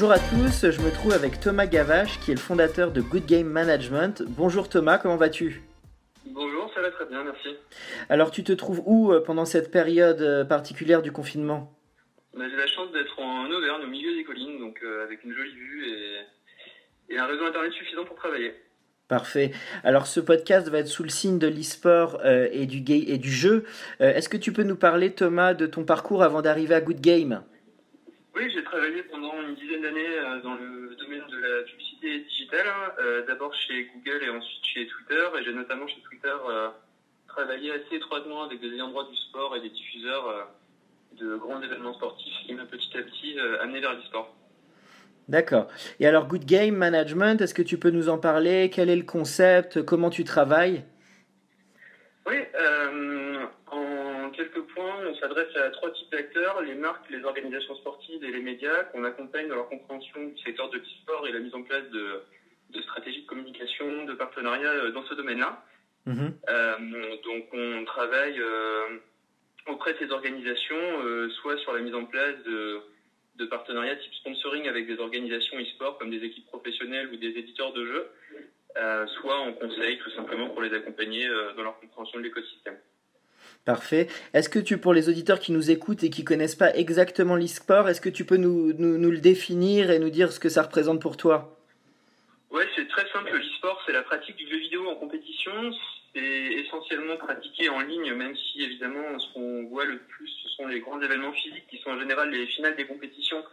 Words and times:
Bonjour 0.00 0.12
à 0.14 0.18
tous, 0.18 0.70
je 0.70 0.80
me 0.80 0.90
trouve 0.90 1.12
avec 1.12 1.40
Thomas 1.40 1.66
Gavache 1.66 2.18
qui 2.20 2.30
est 2.30 2.34
le 2.34 2.40
fondateur 2.40 2.90
de 2.90 3.02
Good 3.02 3.26
Game 3.26 3.48
Management. 3.48 4.22
Bonjour 4.28 4.70
Thomas, 4.70 4.96
comment 4.96 5.18
vas-tu? 5.18 5.60
Bonjour, 6.24 6.72
ça 6.74 6.80
va 6.80 6.90
très 6.90 7.04
bien, 7.04 7.22
merci. 7.22 7.50
Alors 8.08 8.30
tu 8.30 8.42
te 8.42 8.52
trouves 8.52 8.82
où 8.86 9.12
euh, 9.12 9.22
pendant 9.22 9.44
cette 9.44 9.70
période 9.70 10.22
euh, 10.22 10.42
particulière 10.42 11.02
du 11.02 11.12
confinement? 11.12 11.76
Bah, 12.34 12.46
J'ai 12.50 12.56
la 12.56 12.66
chance 12.66 12.90
d'être 12.92 13.20
en 13.20 13.44
Auvergne, 13.50 13.82
au 13.84 13.88
milieu 13.88 14.16
des 14.16 14.24
collines, 14.24 14.58
donc 14.58 14.78
euh, 14.82 15.04
avec 15.04 15.22
une 15.22 15.34
jolie 15.34 15.54
vue 15.54 15.84
et, 15.90 17.14
et 17.14 17.18
un 17.18 17.26
réseau 17.26 17.44
internet 17.44 17.70
suffisant 17.72 18.06
pour 18.06 18.16
travailler. 18.16 18.54
Parfait. 19.06 19.50
Alors 19.84 20.06
ce 20.06 20.20
podcast 20.20 20.70
va 20.70 20.78
être 20.78 20.88
sous 20.88 21.02
le 21.02 21.10
signe 21.10 21.38
de 21.38 21.46
l'e-sport 21.46 22.24
et, 22.24 22.64
du 22.64 22.82
et 22.90 23.18
du 23.18 23.30
jeu. 23.30 23.64
Est-ce 23.98 24.30
que 24.30 24.38
tu 24.38 24.52
peux 24.52 24.62
nous 24.62 24.76
parler, 24.76 25.12
Thomas, 25.12 25.52
de 25.52 25.66
ton 25.66 25.84
parcours 25.84 26.22
avant 26.22 26.40
d'arriver 26.40 26.74
à 26.74 26.80
Good 26.80 27.02
Game? 27.02 27.42
Oui, 28.34 28.50
j'ai 28.54 28.62
travaillé 28.62 29.02
pendant 29.04 29.32
une 29.42 29.54
dizaine 29.54 29.82
d'années 29.82 30.18
euh, 30.18 30.40
dans 30.40 30.54
le 30.54 30.94
domaine 30.96 31.26
de 31.30 31.38
la 31.38 31.62
publicité 31.64 32.20
digitale, 32.20 32.66
hein, 32.66 32.92
euh, 33.00 33.26
d'abord 33.26 33.52
chez 33.54 33.90
Google 33.94 34.24
et 34.24 34.30
ensuite 34.30 34.64
chez 34.64 34.86
Twitter. 34.86 35.24
Et 35.38 35.44
j'ai 35.44 35.52
notamment 35.52 35.86
chez 35.88 36.00
Twitter 36.02 36.34
euh, 36.48 36.68
travaillé 37.26 37.72
assez 37.72 37.96
étroitement 37.96 38.44
avec 38.44 38.60
des 38.60 38.68
ayants 38.68 38.88
droit 38.88 39.08
du 39.08 39.16
sport 39.16 39.56
et 39.56 39.60
des 39.60 39.70
diffuseurs 39.70 40.48
de 41.18 41.36
grands 41.36 41.60
événements 41.60 41.94
sportifs 41.94 42.34
qui 42.46 42.54
m'a 42.54 42.64
petit 42.66 42.96
à 42.96 43.02
petit 43.02 43.38
amené 43.60 43.80
vers 43.80 43.94
l'e-sport. 43.94 44.34
D'accord. 45.28 45.68
Et 46.00 46.06
alors, 46.06 46.26
Good 46.26 46.44
Game 46.44 46.74
Management, 46.74 47.40
est-ce 47.40 47.54
que 47.54 47.62
tu 47.62 47.78
peux 47.78 47.90
nous 47.90 48.08
en 48.08 48.18
parler? 48.18 48.70
Quel 48.72 48.90
est 48.90 48.96
le 48.96 49.04
concept? 49.04 49.82
Comment 49.82 50.10
tu 50.10 50.24
travailles? 50.24 50.84
Oui, 52.26 52.36
quelques 54.40 54.66
points, 54.72 54.96
on 55.06 55.14
s'adresse 55.16 55.54
à 55.56 55.68
trois 55.70 55.90
types 55.90 56.10
d'acteurs, 56.10 56.62
les 56.62 56.74
marques, 56.74 57.08
les 57.10 57.22
organisations 57.24 57.74
sportives 57.74 58.24
et 58.24 58.30
les 58.30 58.40
médias, 58.40 58.84
qu'on 58.84 59.04
accompagne 59.04 59.48
dans 59.48 59.56
leur 59.56 59.68
compréhension 59.68 60.24
du 60.24 60.38
secteur 60.38 60.70
de 60.70 60.78
l'e-sport 60.78 61.26
et 61.26 61.32
la 61.32 61.40
mise 61.40 61.54
en 61.54 61.62
place 61.62 61.84
de, 61.90 62.22
stratégies 62.82 63.22
de 63.22 63.26
communication, 63.26 64.04
de 64.04 64.14
partenariats 64.14 64.70
euh, 64.70 64.90
dans 64.92 65.04
ce 65.04 65.14
domaine-là. 65.14 65.62
Mhm. 66.06 66.32
Euh, 66.48 67.16
donc 67.22 67.44
on 67.52 67.84
travaille 67.84 68.40
euh, 68.40 68.98
auprès 69.66 69.92
de 69.92 69.98
ces 69.98 70.10
organisations, 70.10 71.28
soit 71.42 71.58
sur 71.58 71.74
la 71.74 71.80
mise 71.80 71.94
en 71.94 72.06
place 72.06 72.36
de, 72.46 72.80
de 73.36 73.44
partenariats 73.44 73.96
type 73.96 74.14
sponsoring 74.14 74.66
avec 74.68 74.86
des 74.86 74.98
organisations 74.98 75.58
e-sport 75.58 75.98
comme 75.98 76.10
des 76.10 76.24
équipes 76.24 76.46
professionnelles 76.46 77.08
ou 77.12 77.16
des 77.16 77.28
éditeurs 77.28 77.74
de 77.74 77.84
jeux, 77.84 78.08
soit 79.20 79.36
en 79.36 79.52
conseil 79.52 79.98
tout 79.98 80.10
simplement 80.12 80.48
pour 80.48 80.62
les 80.62 80.72
accompagner 80.72 81.28
dans 81.56 81.62
leur 81.62 81.78
compréhension 81.78 82.18
de 82.18 82.24
l'écosystème. 82.24 82.78
Parfait. 83.64 84.08
Est-ce 84.32 84.48
que 84.48 84.58
tu, 84.58 84.78
pour 84.78 84.94
les 84.94 85.08
auditeurs 85.08 85.38
qui 85.38 85.52
nous 85.52 85.70
écoutent 85.70 86.02
et 86.02 86.10
qui 86.10 86.24
connaissent 86.24 86.56
pas 86.56 86.74
exactement 86.74 87.36
l'e-sport, 87.36 87.88
est-ce 87.88 88.00
que 88.00 88.08
tu 88.08 88.24
peux 88.24 88.36
nous, 88.36 88.72
nous, 88.72 89.10
le 89.10 89.18
définir 89.18 89.90
et 89.90 89.98
nous 89.98 90.10
dire 90.10 90.32
ce 90.32 90.40
que 90.40 90.48
ça 90.48 90.62
représente 90.62 91.00
pour 91.00 91.16
toi? 91.16 91.56
Ouais, 92.50 92.66
c'est 92.74 92.88
très 92.88 93.06
simple. 93.12 93.30
L'e-sport, 93.32 93.82
c'est 93.86 93.92
la 93.92 94.02
pratique 94.02 94.36
du 94.36 94.48
jeu 94.48 94.56
vidéo 94.56 94.88
en 94.88 94.96
compétition. 94.96 95.52
C'est 96.14 96.20
essentiellement 96.20 97.16
pratiqué 97.16 97.68
en 97.68 97.80
ligne, 97.80 98.12
même 98.14 98.34
si 98.34 98.62
évidemment 98.62 99.18
ce 99.18 99.32
qu'on 99.32 99.64
voit 99.66 99.84
le 99.84 99.98
plus, 99.98 100.28
ce 100.42 100.48
sont 100.48 100.66
les 100.66 100.80
grands 100.80 101.00
événements 101.00 101.32
physiques 101.32 101.66
qui 101.68 101.78
sont 101.78 101.90
en 101.90 102.00
général 102.00 102.30
les 102.30 102.46
finales 102.46 102.74
des 102.74 102.86
compétitions 102.86 103.44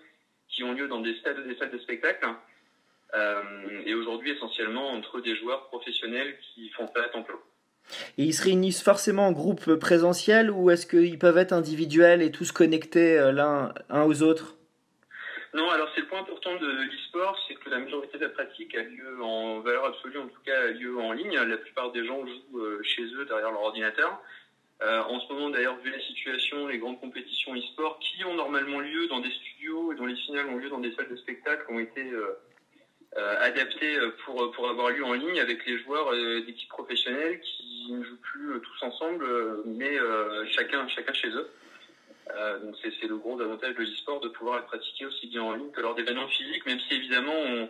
qui 0.50 0.64
ont 0.64 0.74
lieu 0.74 0.88
dans 0.88 1.02
des 1.02 1.14
stades 1.16 1.38
ou 1.38 1.44
des 1.44 1.56
salles 1.58 1.72
de 1.72 1.78
spectacle. 1.78 2.26
Euh, 3.14 3.84
et 3.86 3.94
aujourd'hui, 3.94 4.32
essentiellement 4.32 4.90
entre 4.90 5.22
des 5.22 5.36
joueurs 5.36 5.68
professionnels 5.68 6.38
qui 6.40 6.70
font 6.70 6.88
ça 6.88 7.04
à 7.04 7.10
temps 7.10 7.24
plein. 7.24 7.40
Et 8.18 8.24
ils 8.24 8.34
se 8.34 8.44
réunissent 8.44 8.84
forcément 8.84 9.28
en 9.28 9.32
groupe 9.32 9.76
présentiel 9.76 10.52
ou 10.52 10.70
est-ce 10.70 10.86
qu'ils 10.86 11.20
peuvent 11.20 11.38
être 11.38 11.54
individuels 11.54 12.22
et 12.22 12.32
tous 12.32 12.52
connectés 12.52 13.18
euh, 13.18 13.32
l'un 13.32 13.74
aux 14.04 14.24
autres? 14.24 14.56
Non, 15.54 15.70
alors 15.70 15.90
c'est 15.96 16.02
le 16.02 16.08
point 16.08 16.20
important 16.20 16.56
de 16.58 16.68
l'e-sport, 16.68 17.38
c'est 17.48 17.56
que 17.56 17.70
la 17.70 17.80
majorité 17.80 18.18
de 18.18 18.24
la 18.24 18.30
pratique 18.30 18.76
a 18.76 18.84
lieu 18.84 19.24
en 19.24 19.62
valeur 19.62 19.86
absolue, 19.86 20.20
en 20.20 20.28
tout 20.28 20.42
cas 20.46 20.60
a 20.60 20.68
lieu 20.68 21.00
en 21.00 21.14
ligne. 21.14 21.36
La 21.36 21.58
plupart 21.58 21.92
des 21.92 22.06
gens 22.06 22.26
jouent 22.26 22.60
euh, 22.60 22.82
chez 22.84 23.04
eux 23.04 23.26
derrière 23.26 23.52
leur 23.52 23.62
ordinateur. 23.62 24.22
Euh, 24.84 25.02
en 25.02 25.20
ce 25.20 25.34
moment, 25.34 25.50
d'ailleurs, 25.50 25.78
vu 25.78 25.90
la 25.90 26.00
situation, 26.00 26.68
les 26.68 26.78
grandes 26.78 27.00
compétitions 27.00 27.56
e-sport 27.56 27.98
qui 28.00 28.24
ont 28.26 28.36
normalement 28.36 28.80
lieu 28.80 29.08
dans 29.08 29.20
des 29.20 29.32
studios 29.32 29.92
et 29.92 29.96
dont 29.96 30.06
les 30.06 30.16
finales 30.16 30.48
ont 30.48 30.58
lieu 30.58 30.70
dans 30.70 30.80
des 30.80 30.94
salles 30.94 31.10
de 31.10 31.16
spectacle 31.16 31.66
ont 31.70 31.80
été 31.80 32.04
adaptées 33.16 33.98
pour, 34.26 34.52
pour 34.52 34.70
avoir 34.70 34.92
lieu 34.92 35.04
en 35.04 35.14
ligne 35.14 35.40
avec 35.40 35.66
les 35.66 35.80
joueurs 35.80 36.12
d'équipes 36.46 36.70
professionnelles 36.70 37.40
qui 37.40 37.77
ils 37.88 38.00
ne 38.00 38.04
jouent 38.04 38.22
plus 38.22 38.52
euh, 38.54 38.60
tous 38.60 38.86
ensemble, 38.86 39.24
euh, 39.24 39.62
mais 39.66 39.98
euh, 39.98 40.46
chacun, 40.48 40.88
chacun 40.88 41.14
chez 41.14 41.30
eux. 41.30 41.50
donc 42.62 42.76
c'est 42.82 43.08
le 43.08 43.18
gros 43.18 43.40
avantage 43.40 43.76
de 43.76 43.82
l'e-sport 43.82 44.20
de 44.20 44.30
pouvoir 44.30 44.60
être 44.60 44.68
pratiqué 44.68 45.06
aussi 45.06 45.28
bien 45.28 45.44
en 45.44 45.54
ligne 45.54 45.72
que 45.72 45.82
lors 45.82 45.96
d'événements 45.96 46.28
physiques, 46.28 46.66
même 46.66 46.80
si 46.80 46.96
évidemment 46.96 47.34
on, 47.34 47.70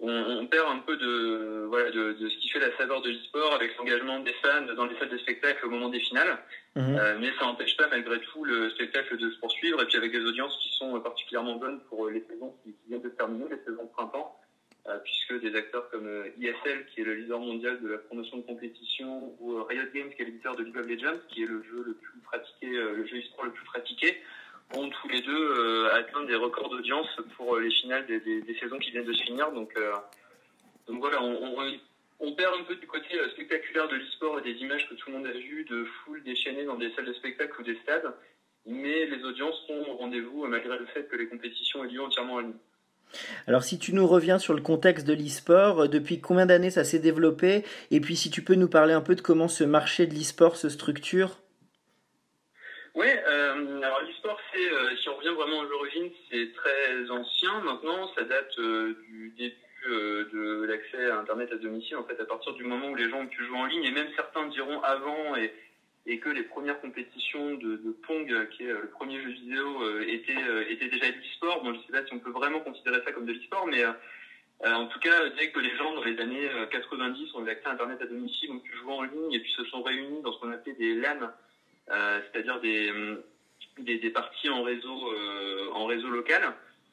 on, 0.00 0.46
perd 0.46 0.68
un 0.70 0.78
peu 0.78 0.96
de, 0.96 1.64
voilà, 1.68 1.90
de, 1.90 2.12
de, 2.12 2.28
ce 2.28 2.36
qui 2.38 2.48
fait 2.48 2.60
la 2.60 2.74
saveur 2.76 3.02
de 3.02 3.10
l'e-sport 3.10 3.52
avec 3.54 3.76
l'engagement 3.76 4.20
des 4.20 4.32
fans 4.34 4.72
dans 4.76 4.86
les 4.86 4.96
salles 4.98 5.10
de 5.10 5.18
spectacle 5.18 5.66
au 5.66 5.70
moment 5.70 5.88
des 5.88 6.00
finales. 6.00 6.38
Mhm. 6.76 7.18
mais 7.18 7.32
ça 7.36 7.46
n'empêche 7.46 7.76
pas 7.76 7.88
malgré 7.88 8.20
tout 8.20 8.44
le 8.44 8.70
spectacle 8.70 9.16
de 9.16 9.28
se 9.32 9.38
poursuivre 9.40 9.82
et 9.82 9.86
puis 9.86 9.96
avec 9.96 10.12
des 10.12 10.24
audiences 10.24 10.56
qui 10.62 10.68
sont 10.78 11.00
particulièrement 11.00 11.56
bonnes 11.56 11.80
pour 11.88 12.08
les 12.08 12.24
saisons 12.30 12.54
qui, 12.62 12.70
qui 12.70 12.88
viennent 12.88 13.02
de 13.02 13.08
terminer, 13.08 13.46
les 13.50 13.58
saisons 13.64 13.82
de 13.82 13.90
printemps. 13.90 14.39
Euh, 14.90 14.98
puisque 15.04 15.40
des 15.40 15.54
acteurs 15.56 15.88
comme 15.90 16.08
ISL, 16.38 16.54
euh, 16.66 16.82
qui 16.92 17.00
est 17.00 17.04
le 17.04 17.14
leader 17.14 17.38
mondial 17.38 17.80
de 17.80 17.88
la 17.88 17.98
promotion 17.98 18.38
de 18.38 18.42
compétition, 18.42 19.34
ou 19.38 19.58
euh, 19.58 19.62
Riot 19.62 19.84
Games, 19.94 20.10
qui 20.10 20.22
est 20.22 20.24
l'éditeur 20.24 20.56
de 20.56 20.64
League 20.64 20.76
of 20.76 20.86
Legends, 20.86 21.18
qui 21.28 21.42
est 21.42 21.46
le 21.46 21.62
jeu 21.62 21.84
le 21.86 21.94
plus 21.94 22.18
pratiqué, 22.20 22.66
le 22.66 23.06
jeu 23.06 23.18
e-sport 23.18 23.44
le 23.44 23.52
plus 23.52 23.64
pratiqué, 23.64 24.22
ont 24.74 24.88
tous 24.88 25.08
les 25.08 25.20
deux 25.20 25.86
atteint 25.92 26.24
des 26.24 26.34
records 26.34 26.70
d'audience 26.70 27.08
pour 27.36 27.58
les 27.58 27.70
finales 27.70 28.06
des, 28.06 28.56
saisons 28.60 28.78
qui 28.78 28.90
viennent 28.90 29.04
de 29.04 29.12
se 29.12 29.22
finir. 29.24 29.50
Donc, 29.52 29.76
voilà, 30.86 31.22
on, 31.22 32.32
perd 32.34 32.54
un 32.54 32.62
peu 32.64 32.76
du 32.76 32.86
côté 32.86 33.18
spectaculaire 33.32 33.88
de 33.88 33.96
l'e-sport 33.96 34.38
et 34.38 34.42
des 34.42 34.58
images 34.60 34.88
que 34.88 34.94
tout 34.94 35.10
le 35.10 35.16
monde 35.16 35.26
a 35.26 35.32
vues 35.32 35.64
de 35.64 35.84
foules 35.84 36.22
déchaînées 36.22 36.64
dans 36.64 36.76
des 36.76 36.92
salles 36.92 37.06
de 37.06 37.12
spectacle 37.14 37.60
ou 37.60 37.64
des 37.64 37.76
stades, 37.82 38.14
mais 38.66 39.06
les 39.06 39.24
audiences 39.24 39.60
sont 39.66 39.84
au 39.88 39.96
rendez-vous 39.96 40.46
malgré 40.46 40.78
le 40.78 40.86
fait 40.86 41.08
que 41.08 41.16
les 41.16 41.26
compétitions 41.26 41.84
aient 41.84 41.88
lieu 41.88 42.02
entièrement 42.02 42.34
en 42.34 42.40
ligne. 42.40 42.54
Alors 43.46 43.64
si 43.64 43.78
tu 43.78 43.92
nous 43.92 44.06
reviens 44.06 44.38
sur 44.38 44.54
le 44.54 44.60
contexte 44.60 45.06
de 45.06 45.14
l'e-sport, 45.14 45.82
euh, 45.82 45.88
depuis 45.88 46.20
combien 46.20 46.46
d'années 46.46 46.70
ça 46.70 46.84
s'est 46.84 46.98
développé? 46.98 47.64
Et 47.90 48.00
puis 48.00 48.16
si 48.16 48.30
tu 48.30 48.42
peux 48.42 48.54
nous 48.54 48.68
parler 48.68 48.92
un 48.92 49.00
peu 49.00 49.14
de 49.14 49.20
comment 49.20 49.48
ce 49.48 49.64
marché 49.64 50.06
de 50.06 50.14
l'e-sport 50.14 50.56
se 50.56 50.68
structure? 50.68 51.38
Oui, 52.94 53.06
euh, 53.06 53.82
alors 53.82 54.00
l'e-sport, 54.02 54.38
euh, 54.56 54.96
si 55.00 55.08
on 55.08 55.16
revient 55.16 55.34
vraiment 55.36 55.60
aux 55.60 55.72
origines, 55.72 56.10
c'est 56.30 56.52
très 56.54 57.10
ancien. 57.10 57.60
Maintenant, 57.60 58.10
ça 58.16 58.24
date 58.24 58.58
du 58.58 59.34
début 59.36 59.56
de 59.86 60.66
l'accès 60.66 61.10
à 61.10 61.20
Internet 61.20 61.50
à 61.52 61.56
domicile, 61.56 61.96
en 61.96 62.04
fait 62.04 62.20
à 62.20 62.26
partir 62.26 62.52
du 62.52 62.64
moment 62.64 62.88
où 62.88 62.94
les 62.94 63.08
gens 63.08 63.20
ont 63.20 63.26
pu 63.26 63.46
jouer 63.46 63.56
en 63.56 63.64
ligne, 63.64 63.84
et 63.84 63.90
même 63.90 64.08
certains 64.14 64.46
diront 64.48 64.82
avant, 64.82 65.36
et 65.36 65.54
et 66.06 66.18
que 66.18 66.28
les 66.28 66.42
premières 66.42 66.80
compétitions 66.80 67.54
de, 67.54 67.96
Pong, 68.06 68.48
qui 68.50 68.64
est 68.64 68.72
le 68.72 68.88
premier 68.88 69.20
jeu 69.20 69.30
vidéo, 69.30 69.82
euh, 69.82 70.04
étaient, 70.08 70.36
euh, 70.36 70.64
étaient 70.68 70.88
déjà 70.88 71.06
de 71.10 71.16
l'e-sport. 71.16 71.62
Bon, 71.62 71.72
je 71.72 71.78
ne 71.78 71.82
sais 71.82 71.92
pas 71.92 72.06
si 72.06 72.14
on 72.14 72.18
peut 72.18 72.30
vraiment 72.30 72.60
considérer 72.60 73.02
ça 73.04 73.12
comme 73.12 73.26
de 73.26 73.32
l'e-sport, 73.32 73.66
mais 73.66 73.84
euh, 73.84 73.92
en 74.64 74.86
tout 74.86 74.98
cas, 74.98 75.28
dès 75.38 75.50
que 75.50 75.60
les 75.60 75.76
gens 75.76 75.94
dans 75.94 76.04
les 76.04 76.18
années 76.20 76.48
90 76.70 77.34
ont 77.34 77.46
eu 77.46 77.50
accès 77.50 77.68
à 77.68 77.72
Internet 77.72 78.00
à 78.00 78.06
domicile, 78.06 78.50
ont 78.50 78.58
pu 78.58 78.76
jouer 78.76 78.92
en 78.92 79.02
ligne 79.02 79.32
et 79.32 79.40
puis 79.40 79.52
se 79.52 79.64
sont 79.64 79.82
réunis 79.82 80.22
dans 80.22 80.32
ce 80.32 80.40
qu'on 80.40 80.52
appelait 80.52 80.74
des 80.74 80.94
LAN, 80.94 81.30
c'est-à-dire 81.88 82.60
des, 82.60 82.92
des, 83.78 84.10
parties 84.10 84.50
en 84.50 84.62
réseau, 84.62 85.14
en 85.72 85.86
réseau 85.86 86.08
local, 86.08 86.42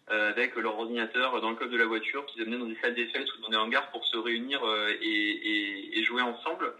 avec 0.07 0.55
leur 0.55 0.79
ordinateur 0.79 1.41
dans 1.41 1.49
le 1.49 1.57
coffre 1.57 1.71
de 1.71 1.77
la 1.77 1.85
voiture, 1.85 2.25
qu'ils 2.27 2.41
amenaient 2.43 2.57
dans 2.57 2.67
des 2.67 2.77
salles 2.81 2.95
des 2.95 3.07
fêtes 3.07 3.27
ou 3.35 3.41
dans 3.41 3.49
des 3.49 3.57
hangars 3.57 3.91
pour 3.91 4.05
se 4.05 4.15
réunir 4.15 4.61
et 5.01 6.03
jouer 6.03 6.21
ensemble 6.21 6.73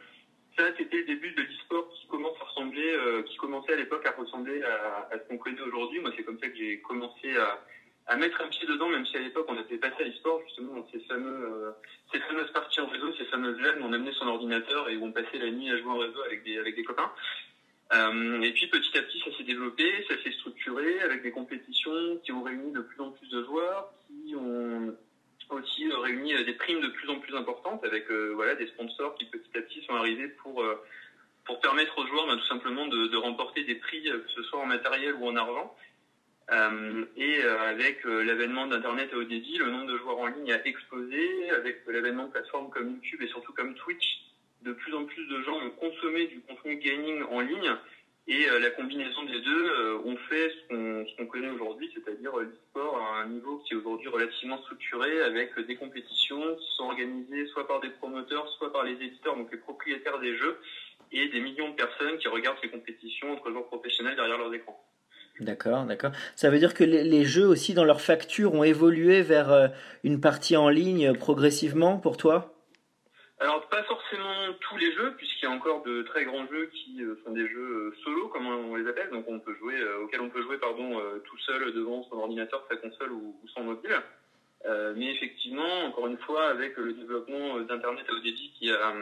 ça, 0.58 0.64
c'était 0.78 0.98
le 0.98 1.04
début 1.06 1.32
de 1.34 1.42
l'e-sport 1.42 1.88
qui 1.90 2.08
commence 2.08 2.36
à 2.42 2.46
ressembler, 2.46 2.92
euh, 2.92 3.22
qui 3.24 3.38
commençait 3.38 3.74
à 3.74 3.76
l'époque 3.76 4.06
à 4.06 4.12
ressembler 4.12 4.64
à, 4.64 5.10
ce 5.14 5.28
qu'on 5.28 5.38
connaît 5.38 5.62
aujourd'hui. 5.62 6.00
Moi, 6.00 6.12
c'est 6.16 6.24
comme 6.24 6.40
ça 6.40 6.48
que 6.48 6.56
j'ai 6.56 6.80
commencé 6.82 7.36
à, 7.38 8.16
mettre 8.16 8.42
un 8.42 8.48
pied 8.48 8.66
dedans, 8.68 8.90
même 8.90 9.06
si 9.06 9.18
à 9.18 9.20
l'époque 9.20 9.46
on 9.50 9.60
était 9.60 9.78
passé 9.78 9.96
à 10.00 10.04
l'e-sport 10.06 10.42
justement 10.48 10.76
dans 10.76 10.88
ces 10.92 11.00
fameux, 11.02 11.46
euh, 11.46 11.72
ces 12.12 12.20
fameuses 12.22 12.52
parties 12.52 12.80
en 12.80 12.88
réseau, 12.88 13.14
ces 13.18 13.26
fameuses 13.26 13.60
LAN 13.60 13.82
on 13.82 13.94
amenait 13.94 14.14
son 14.14 14.28
ordinateur 14.28 14.90
et 14.90 14.98
où 14.98 15.06
on 15.06 15.12
passait 15.12 15.38
la 15.38 15.52
nuit 15.52 15.70
à 15.70 15.78
jouer 15.78 15.92
en 15.92 15.98
réseau 15.98 16.22
avec 16.24 16.44
des 16.44 16.58
avec 16.58 16.76
des 16.76 16.84
copains. 16.84 17.12
Euh, 17.94 18.42
et 18.42 18.54
puis 18.54 18.68
petit 18.68 18.98
à 18.98 19.02
petit, 19.04 19.20
ça 19.20 19.38
s'est 19.38 19.44
développé, 19.44 19.84
ça 20.10 20.16
s'est 20.24 20.32
structuré 20.32 21.00
avec 21.02 21.22
des 21.22 21.32
compétitions 21.32 22.18
qui 22.24 22.32
ont 22.32 22.44
réuni 22.44 22.72
de 22.72 22.82
plus 22.82 23.00
en 23.02 23.12
plus 23.12 23.30
de 23.30 23.44
joueurs, 23.44 23.92
qui 24.08 24.36
ont 24.36 24.96
aussi 25.50 25.90
euh, 25.90 25.98
réuni 25.98 26.34
euh, 26.34 26.44
des 26.44 26.54
primes 26.54 26.82
de 26.82 26.88
plus 26.88 27.10
en 27.10 27.20
plus 27.20 27.36
importantes 27.36 27.84
avec 27.84 28.10
euh, 28.12 28.32
voilà 28.36 28.56
des 28.56 28.68
sponsors 28.68 29.16
qui 29.16 29.26
petit 29.26 29.58
à 29.58 29.62
petit 29.62 29.84
sont 29.84 29.96
arrivés 29.96 30.28
pour 30.28 30.64
pour 31.46 31.60
permettre 31.62 31.98
aux 31.98 32.08
joueurs 32.08 32.28
ben, 32.28 32.38
tout 32.38 32.48
simplement 32.48 32.88
de, 32.88 33.08
de, 33.08 33.18
remporter 33.18 33.64
des 33.64 33.76
prix 33.76 34.04
que 34.04 34.30
ce 34.36 34.44
soit 34.44 34.60
en 34.60 34.66
matériel 34.66 35.16
ou 35.16 35.28
en 35.28 35.36
argent. 35.36 35.76
Euh, 36.50 37.06
et 37.18 37.42
avec 37.44 38.04
l'avènement 38.06 38.68
d'Internet 38.68 39.10
à 39.14 39.18
haut 39.18 39.24
débit, 39.24 39.58
le 39.58 39.70
nombre 39.70 39.88
de 39.92 39.98
joueurs 39.98 40.20
en 40.20 40.28
ligne 40.28 40.52
a 40.52 40.66
explosé. 40.66 41.50
Avec 41.52 41.84
l'avènement 41.88 42.26
de 42.26 42.32
plateformes 42.32 42.70
comme 42.70 42.92
YouTube 42.92 43.22
et 43.22 43.28
surtout 43.28 43.54
comme 43.54 43.76
Twitch, 43.76 44.22
de 44.62 44.74
plus 44.74 44.94
en 44.94 45.06
plus 45.06 45.26
de 45.28 45.42
gens 45.42 45.56
ont 45.56 45.70
consommé 45.72 46.28
du 46.28 46.42
contenu 46.42 46.78
gaming 46.78 47.24
en 47.30 47.42
ligne. 47.42 47.76
Et 48.30 48.46
la 48.60 48.70
combinaison 48.72 49.24
des 49.24 49.40
deux, 49.40 50.02
on 50.04 50.18
fait 50.30 50.52
ce 50.70 51.16
qu'on 51.16 51.26
connaît 51.28 51.48
aujourd'hui, 51.48 51.90
c'est-à-dire 51.94 52.36
l'e-sport 52.36 52.98
à 52.98 53.22
un 53.22 53.30
niveau 53.30 53.60
qui 53.60 53.74
est 53.74 53.78
aujourd'hui 53.78 54.10
relativement 54.10 54.62
structuré, 54.64 55.22
avec 55.22 55.58
des 55.66 55.76
compétitions 55.76 56.56
qui 56.56 56.68
sont 56.76 56.84
organisées 56.86 57.46
soit 57.48 57.66
par 57.66 57.80
des 57.80 57.90
promoteurs, 57.90 58.50
soit 58.58 58.74
par 58.74 58.84
les 58.84 58.94
éditeurs, 58.94 59.38
donc 59.38 59.50
les 59.50 59.58
propriétaires 59.58 60.20
des 60.20 60.36
jeux, 60.36 60.58
et 61.14 61.30
des 61.30 61.40
millions 61.40 61.70
de 61.70 61.76
personnes 61.76 62.18
qui 62.18 62.28
regardent 62.28 62.58
ces 62.62 62.68
compétitions 62.68 63.32
entre 63.32 63.50
joueurs 63.50 63.68
professionnels 63.68 64.18
derrière 64.18 64.38
leurs 64.38 64.54
écrans. 64.54 64.78
D'accord, 65.40 65.86
d'accord. 65.86 66.12
Ça 66.36 66.50
veut 66.50 66.60
dire 66.60 66.74
que 66.74 66.84
les, 66.84 67.24
jeux 67.24 67.46
aussi 67.46 67.74
dans 67.74 67.86
leur 67.86 68.02
facture 68.02 68.54
ont 68.54 68.64
évolué 68.64 69.22
vers 69.22 69.72
une 70.04 70.20
partie 70.20 70.58
en 70.58 70.68
ligne 70.68 71.14
progressivement 71.14 71.98
pour 71.98 72.18
toi? 72.18 72.57
Alors 73.40 73.68
pas 73.68 73.84
forcément 73.84 74.54
tous 74.62 74.78
les 74.78 74.92
jeux, 74.94 75.14
puisqu'il 75.16 75.46
y 75.46 75.48
a 75.48 75.52
encore 75.52 75.84
de 75.84 76.02
très 76.04 76.26
grands 76.26 76.48
jeux 76.48 76.66
qui 76.74 77.04
euh, 77.04 77.16
sont 77.24 77.32
des 77.32 77.48
jeux 77.48 77.60
euh, 77.60 77.96
solo, 78.04 78.30
comme 78.30 78.48
on 78.48 78.76
les 78.76 78.88
appelle, 78.88 79.12
donc 79.12 79.26
on 79.28 79.40
peut 79.40 79.56
jouer, 79.60 79.80
euh, 79.80 80.02
auxquels 80.02 80.22
on 80.22 80.30
peut 80.30 80.42
jouer 80.42 80.58
pardon 80.58 81.00
tout 81.24 81.38
seul 81.40 81.72
devant 81.74 82.04
son 82.10 82.18
ordinateur, 82.18 82.66
sa 82.70 82.78
console 82.78 83.12
ou, 83.12 83.36
son 83.54 83.64
mobile. 83.64 83.96
mais 84.96 85.12
effectivement, 85.12 85.86
encore 85.86 86.08
une 86.08 86.18
fois, 86.18 86.50
avec 86.50 86.76
le 86.78 86.94
développement 86.94 87.60
d'internet 87.62 88.06
à 88.10 88.20
débit 88.22 88.52
qui 88.58 88.72
a 88.72 88.94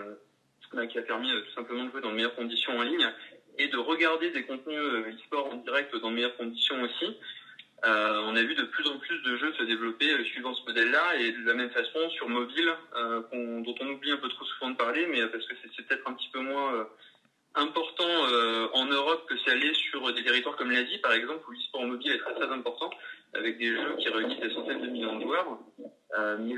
qui 0.89 0.97
a 0.97 1.01
permis 1.03 1.29
tout 1.29 1.53
simplement 1.55 1.85
de 1.85 1.91
jouer 1.91 2.01
dans 2.01 2.09
de 2.09 2.15
meilleures 2.15 2.35
conditions 2.35 2.77
en 2.77 2.81
ligne 2.81 3.09
et 3.57 3.69
de 3.69 3.77
regarder 3.77 4.31
des 4.31 4.43
contenus 4.43 4.77
e-sport 4.77 5.53
en 5.53 5.55
direct 5.55 5.95
dans 5.95 6.09
de 6.09 6.15
meilleures 6.15 6.35
conditions 6.35 6.81
aussi. 6.81 7.17
Euh, 7.83 8.21
on 8.25 8.35
a 8.35 8.41
vu 8.41 8.55
de 8.55 8.63
plus 8.63 8.87
en 8.87 8.97
plus 8.99 9.21
de 9.21 9.35
jeux 9.37 9.53
se 9.53 9.63
développer 9.63 10.11
euh, 10.11 10.23
suivant 10.23 10.53
ce 10.53 10.65
modèle-là 10.65 11.17
et 11.19 11.31
de 11.33 11.45
la 11.45 11.53
même 11.53 11.69
façon 11.71 12.09
sur 12.11 12.29
mobile, 12.29 12.71
euh, 12.95 13.21
dont 13.31 13.75
on 13.81 13.87
oublie 13.89 14.11
un 14.11 14.17
peu 14.17 14.29
trop 14.29 14.45
souvent 14.45 14.71
de 14.71 14.77
parler, 14.77 15.05
mais 15.07 15.21
parce 15.27 15.45
que 15.45 15.55
c'est 15.61 15.85
peut-être 15.85 16.07
un 16.07 16.13
petit 16.13 16.29
peu 16.31 16.39
moins 16.39 16.87
important 17.57 18.03
en 18.73 18.85
Europe 18.85 19.25
que 19.29 19.35
c'est 19.45 19.55
l'est 19.55 19.73
sur 19.73 20.13
des 20.13 20.23
territoires 20.23 20.57
comme 20.57 20.71
l'Asie, 20.71 20.97
par 20.97 21.13
exemple, 21.13 21.45
où 21.47 21.51
l'e-sport 21.51 21.85
mobile 21.85 22.11
est 22.11 22.17
très 22.17 22.33
très 22.33 22.49
important, 22.51 22.89
avec 23.33 23.57
des 23.57 23.67
jeux 23.67 23.95
qui 23.97 24.09
réunissent 24.09 24.41
des 24.41 24.53
centaines 24.53 24.81
de 24.81 24.87
millions 24.87 25.17
de 25.17 25.21
joueurs. 25.21 25.59
mais 26.39 26.53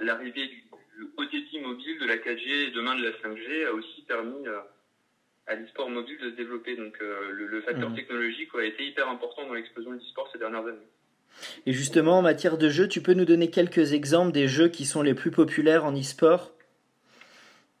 l'arrivée 0.00 0.46
du, 0.46 0.64
du 0.96 1.08
haut 1.16 1.24
débit 1.24 1.58
mobile, 1.58 1.98
de 1.98 2.06
la 2.06 2.16
4G 2.18 2.68
et 2.68 2.70
demain 2.70 2.94
de 2.94 3.02
la 3.02 3.10
5G 3.10 3.66
a 3.66 3.72
aussi 3.72 4.02
permis 4.02 4.46
à 5.46 5.54
l'e-sport 5.54 5.90
mobile 5.90 6.18
de 6.18 6.30
se 6.30 6.36
développer. 6.36 6.76
Donc 6.76 6.96
euh, 7.00 7.30
le, 7.32 7.60
facteur 7.62 7.90
mhm. 7.90 7.96
technologique 7.96 8.50
a 8.54 8.64
été 8.64 8.86
hyper 8.86 9.08
important 9.08 9.46
dans 9.46 9.54
l'explosion 9.54 9.90
de 9.90 9.96
l'e-sport 9.96 10.28
ces 10.32 10.38
dernières 10.38 10.66
années. 10.66 10.88
Et 11.66 11.72
justement, 11.72 12.18
en 12.18 12.22
matière 12.22 12.58
de 12.58 12.68
jeux, 12.68 12.88
tu 12.88 13.02
peux 13.02 13.14
nous 13.14 13.24
donner 13.24 13.50
quelques 13.50 13.92
exemples 13.92 14.32
des 14.32 14.46
jeux 14.46 14.68
qui 14.68 14.84
sont 14.84 15.02
les 15.02 15.14
plus 15.14 15.30
populaires 15.30 15.84
en 15.84 15.92
e-sport? 15.92 16.52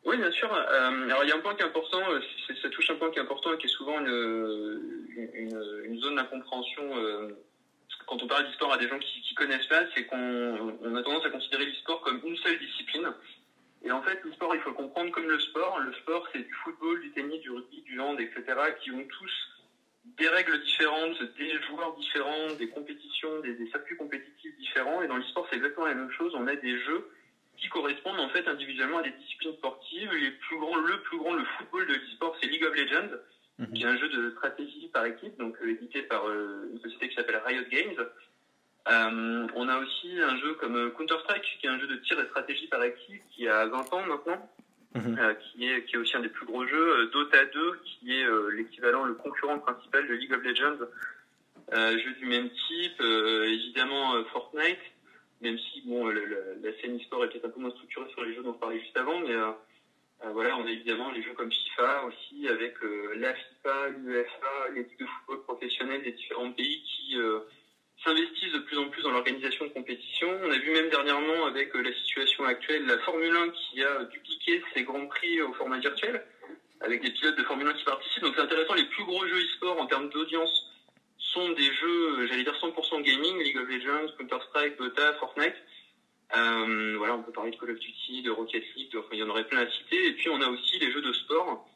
Oui, 0.04 0.16
bien 0.16 0.30
sûr. 0.32 0.52
Euh, 0.52 1.04
alors 1.06 1.24
il 1.24 1.28
y 1.28 1.32
a 1.32 1.36
un 1.36 1.40
point 1.40 1.54
qui 1.54 1.62
est 1.62 1.66
important, 1.66 2.02
euh, 2.10 2.20
ça 2.60 2.68
touche 2.68 2.90
un 2.90 2.96
point 2.96 3.10
qui 3.10 3.18
est 3.18 3.22
important 3.22 3.54
et 3.54 3.58
qui 3.58 3.66
est 3.66 3.70
souvent 3.70 4.00
une, 4.00 4.80
une, 5.34 6.00
zone 6.00 6.16
d'incompréhension 6.16 6.82
quand 8.06 8.22
on 8.22 8.26
parle 8.26 8.44
d'e-sport 8.44 8.72
à 8.72 8.78
des 8.78 8.88
gens 8.88 8.98
qui 8.98 9.22
ne 9.30 9.36
connaissent 9.36 9.66
pas, 9.66 9.82
c'est 9.94 10.04
qu'on 10.04 10.96
a 10.96 11.02
tendance 11.02 11.24
à 11.24 11.30
considérer 11.30 11.66
l'e-sport 11.66 12.00
comme 12.02 12.20
une 12.24 12.36
seule 12.36 12.58
discipline. 12.58 13.08
Et 13.84 13.92
en 13.92 14.02
fait, 14.02 14.18
le 14.24 14.32
sport, 14.32 14.54
il 14.54 14.60
faut 14.62 14.70
le 14.70 14.76
comprendre 14.76 15.10
comme 15.10 15.28
le 15.28 15.38
sport. 15.38 15.78
Le 15.78 15.92
sport, 15.92 16.26
c'est 16.32 16.40
du 16.40 16.54
football, 16.64 17.00
du 17.02 17.12
tennis, 17.12 17.40
du 17.42 17.50
rugby, 17.50 17.82
du 17.82 18.00
hand, 18.00 18.18
etc., 18.18 18.42
qui 18.82 18.90
ont 18.90 19.04
tous 19.06 19.32
des 20.18 20.28
règles 20.28 20.62
différentes, 20.62 21.22
des 21.38 21.60
joueurs 21.62 21.94
différents, 21.96 22.54
des 22.58 22.68
compétitions, 22.68 23.40
des, 23.40 23.66
circuits 23.68 23.96
compétitifs 23.96 24.56
différents. 24.58 25.02
Et 25.02 25.06
dans 25.06 25.16
l'e-sport, 25.16 25.46
c'est 25.50 25.56
exactement 25.56 25.86
la 25.86 25.94
même 25.94 26.10
chose. 26.12 26.34
On 26.34 26.46
a 26.46 26.56
des 26.56 26.78
jeux 26.80 27.10
qui 27.58 27.68
correspondent 27.68 28.20
en 28.20 28.28
fait 28.30 28.48
individuellement 28.48 28.98
à 28.98 29.02
des 29.02 29.12
disciplines 29.12 29.54
sportives. 29.54 30.12
Les 30.12 30.30
plus 30.30 30.58
grands, 30.58 30.76
le 30.76 31.00
plus 31.02 31.18
grand, 31.18 31.34
le 31.34 31.44
football 31.44 31.86
de 31.86 31.94
l'e-sport, 31.94 32.36
c'est 32.40 32.48
League 32.48 32.64
of 32.64 32.74
Legends, 32.74 33.16
mhm. 33.58 33.72
qui 33.72 33.82
est 33.82 33.86
un 33.86 33.96
jeu 33.98 34.08
de 34.08 34.30
stratégie 34.30 34.88
par 34.92 35.04
équipe, 35.04 35.36
donc 35.38 35.56
euh, 35.62 35.70
édité 35.70 36.02
par 36.02 36.26
euh, 36.26 36.70
une 36.72 36.80
société 36.80 37.08
qui 37.08 37.14
s'appelle 37.14 37.40
Riot 37.44 37.64
Games. 37.70 38.06
Euh, 38.88 39.46
on 39.54 39.68
a 39.68 39.78
aussi 39.78 40.20
un 40.20 40.36
jeu 40.38 40.54
comme 40.54 40.92
Counter-Strike, 40.92 41.58
qui 41.60 41.66
est 41.66 41.70
un 41.70 41.78
jeu 41.78 41.86
de 41.86 41.96
tir 41.96 42.20
et 42.20 42.26
stratégie 42.26 42.66
par 42.66 42.82
équipe, 42.84 43.22
qui 43.30 43.48
a 43.48 43.66
20 43.66 43.92
ans 43.94 44.06
maintenant, 44.06 44.50
mhm. 44.94 45.18
euh, 45.18 45.34
qui, 45.34 45.66
est, 45.70 45.84
qui 45.84 45.94
est 45.94 45.98
aussi 45.98 46.16
un 46.16 46.20
des 46.20 46.28
plus 46.28 46.44
gros 46.44 46.66
jeux. 46.66 46.98
Euh, 46.98 47.10
Dota 47.10 47.46
2, 47.46 47.80
qui 47.84 48.14
est 48.14 48.26
l'équivalent, 48.52 49.04
le 49.04 49.14
concurrent 49.14 49.58
principal 49.58 50.06
de 50.06 50.14
League 50.14 50.34
of 50.34 50.42
Legends, 50.42 50.78
jeu 51.72 52.12
du 52.18 52.26
même 52.26 52.50
type. 52.50 53.00
évidemment 53.00 54.22
Fortnite, 54.32 54.78
même 55.40 55.58
si 55.58 55.82
bon, 55.86 56.08
la, 56.08 56.72
scène 56.80 56.98
e-sport 56.98 57.24
est 57.24 57.28
peut-être 57.28 57.46
un 57.46 57.50
peu 57.50 57.60
moins 57.60 57.70
structurée 57.70 58.08
sur 58.10 58.22
les 58.22 58.34
jeux 58.34 58.42
dont 58.42 58.50
on 58.50 58.54
parlait 58.54 58.80
juste 58.80 58.96
avant, 58.96 59.18
mais 59.20 59.34
voilà, 60.30 60.56
on 60.58 60.66
a 60.66 60.70
évidemment 60.70 61.10
les 61.10 61.22
jeux 61.22 61.32
comme 61.32 61.50
FIFA 61.50 62.04
aussi, 62.04 62.48
avec 62.48 62.76
la 63.16 63.34
FIFA, 63.34 63.88
l'UEFA, 63.98 64.68
l'équipe 64.74 65.00
de 65.00 65.06
football 65.06 65.42
professionnelle 65.44 66.02
des 66.02 66.12
différents 66.12 66.52
pays 66.52 66.82
qui 66.82 67.16
s'investissent 68.04 68.52
de 68.52 68.58
plus 68.58 68.78
en 68.78 68.88
plus 68.88 69.02
dans 69.02 69.10
l'organisation 69.10 69.66
de 69.66 69.70
compétitions. 69.70 70.38
On 70.42 70.50
a 70.50 70.58
vu 70.58 70.70
même 70.72 70.90
dernièrement 70.90 71.46
avec 71.46 71.74
euh, 71.74 71.82
la 71.82 71.92
situation 71.92 72.44
actuelle 72.44 72.86
la 72.86 72.98
Formule 72.98 73.34
1 73.34 73.48
qui 73.50 73.82
a 73.82 74.04
dupliqué 74.04 74.62
ses 74.74 74.82
grands 74.82 75.06
prix 75.06 75.40
au 75.42 75.52
format 75.54 75.78
virtuel 75.78 76.24
avec 76.80 77.02
des 77.02 77.10
pilotes 77.10 77.36
de 77.36 77.44
Formule 77.44 77.66
1 77.66 77.72
qui 77.72 77.84
participent. 77.84 78.22
Donc 78.22 78.34
c'est 78.36 78.42
intéressant, 78.42 78.74
les 78.74 78.84
plus 78.84 79.04
gros 79.04 79.26
jeux 79.26 79.40
e-sport 79.40 79.80
en 79.80 79.86
termes 79.86 80.10
d'audience 80.10 80.70
sont 81.18 81.50
des 81.52 81.72
jeux, 81.72 82.26
j'allais 82.26 82.44
dire 82.44 82.54
100% 82.54 83.02
gaming, 83.02 83.42
League 83.42 83.56
of 83.56 83.68
Legends, 83.68 84.12
Counter-Strike, 84.18 84.76
Dota, 84.78 85.14
Fortnite. 85.14 85.56
Euh, 86.36 86.94
voilà, 86.98 87.14
on 87.14 87.22
peut 87.22 87.32
parler 87.32 87.50
de 87.50 87.56
Call 87.56 87.70
of 87.70 87.78
Duty, 87.78 88.22
de 88.22 88.30
Rocket 88.30 88.64
League, 88.76 88.96
il 89.12 89.18
y 89.18 89.22
en 89.22 89.28
aurait 89.28 89.46
plein 89.46 89.60
à 89.60 89.70
citer. 89.70 90.06
Et 90.06 90.12
puis 90.12 90.28
on 90.28 90.40
a 90.40 90.48
aussi 90.48 90.78
les 90.78 90.92
jeux 90.92 91.02
de 91.02 91.12
sport 91.12 91.66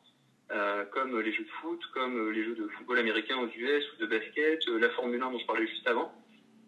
euh, 0.50 0.84
comme 0.92 1.20
les 1.20 1.32
jeux 1.32 1.44
de 1.44 1.48
foot, 1.60 1.80
comme 1.92 2.30
les 2.30 2.42
jeux 2.42 2.54
de 2.54 2.68
football 2.68 2.98
américain 2.98 3.36
aux 3.36 3.48
US 3.48 3.84
ou 3.92 4.00
de 4.00 4.06
basket, 4.06 4.66
euh, 4.68 4.78
la 4.78 4.88
Formule 4.90 5.22
1 5.22 5.30
dont 5.30 5.38
je 5.38 5.46
parlais 5.46 5.66
juste 5.66 5.86
avant. 5.86 6.10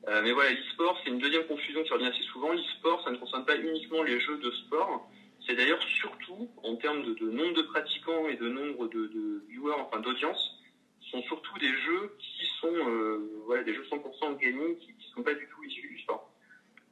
Euh, 0.09 0.21
mais 0.23 0.33
voilà, 0.33 0.51
l'e-sport, 0.51 0.99
c'est 1.03 1.11
une 1.11 1.19
deuxième 1.19 1.45
confusion 1.45 1.83
qui 1.83 1.93
revient 1.93 2.07
assez 2.07 2.23
souvent. 2.25 2.53
L'e-sport, 2.53 3.03
ça 3.05 3.11
ne 3.11 3.17
concerne 3.17 3.47
pas 3.47 3.57
uniquement 3.57 4.03
les 4.03 4.21
jeux 4.21 4.37
de 4.37 4.51
sport. 4.51 5.11
C'est 5.47 5.55
d'ailleurs 5.55 5.83
surtout, 5.83 6.51
en 6.63 6.77
termes 6.77 7.03
de, 7.03 7.31
nombre 7.31 7.55
de 7.55 7.63
pratiquants 7.63 8.29
et 8.29 8.37
de 8.37 8.49
nombre 8.49 8.89
de, 8.89 9.43
viewers, 9.49 9.81
enfin 9.81 10.01
d'audience, 10.01 10.59
sont 11.11 11.23
surtout 11.23 11.59
des 11.59 11.73
jeux 11.73 12.15
qui 12.19 12.47
sont 12.61 12.75
voilà, 13.47 13.65
des 13.65 13.75
jeux 13.75 13.85
100% 13.91 14.39
gaming 14.39 14.77
qui 14.79 14.89
ne 14.89 15.15
sont 15.15 15.23
pas 15.23 15.35
du 15.35 15.49
tout 15.49 15.65
issus 15.65 15.89
du 15.89 15.99
sport. 16.01 16.31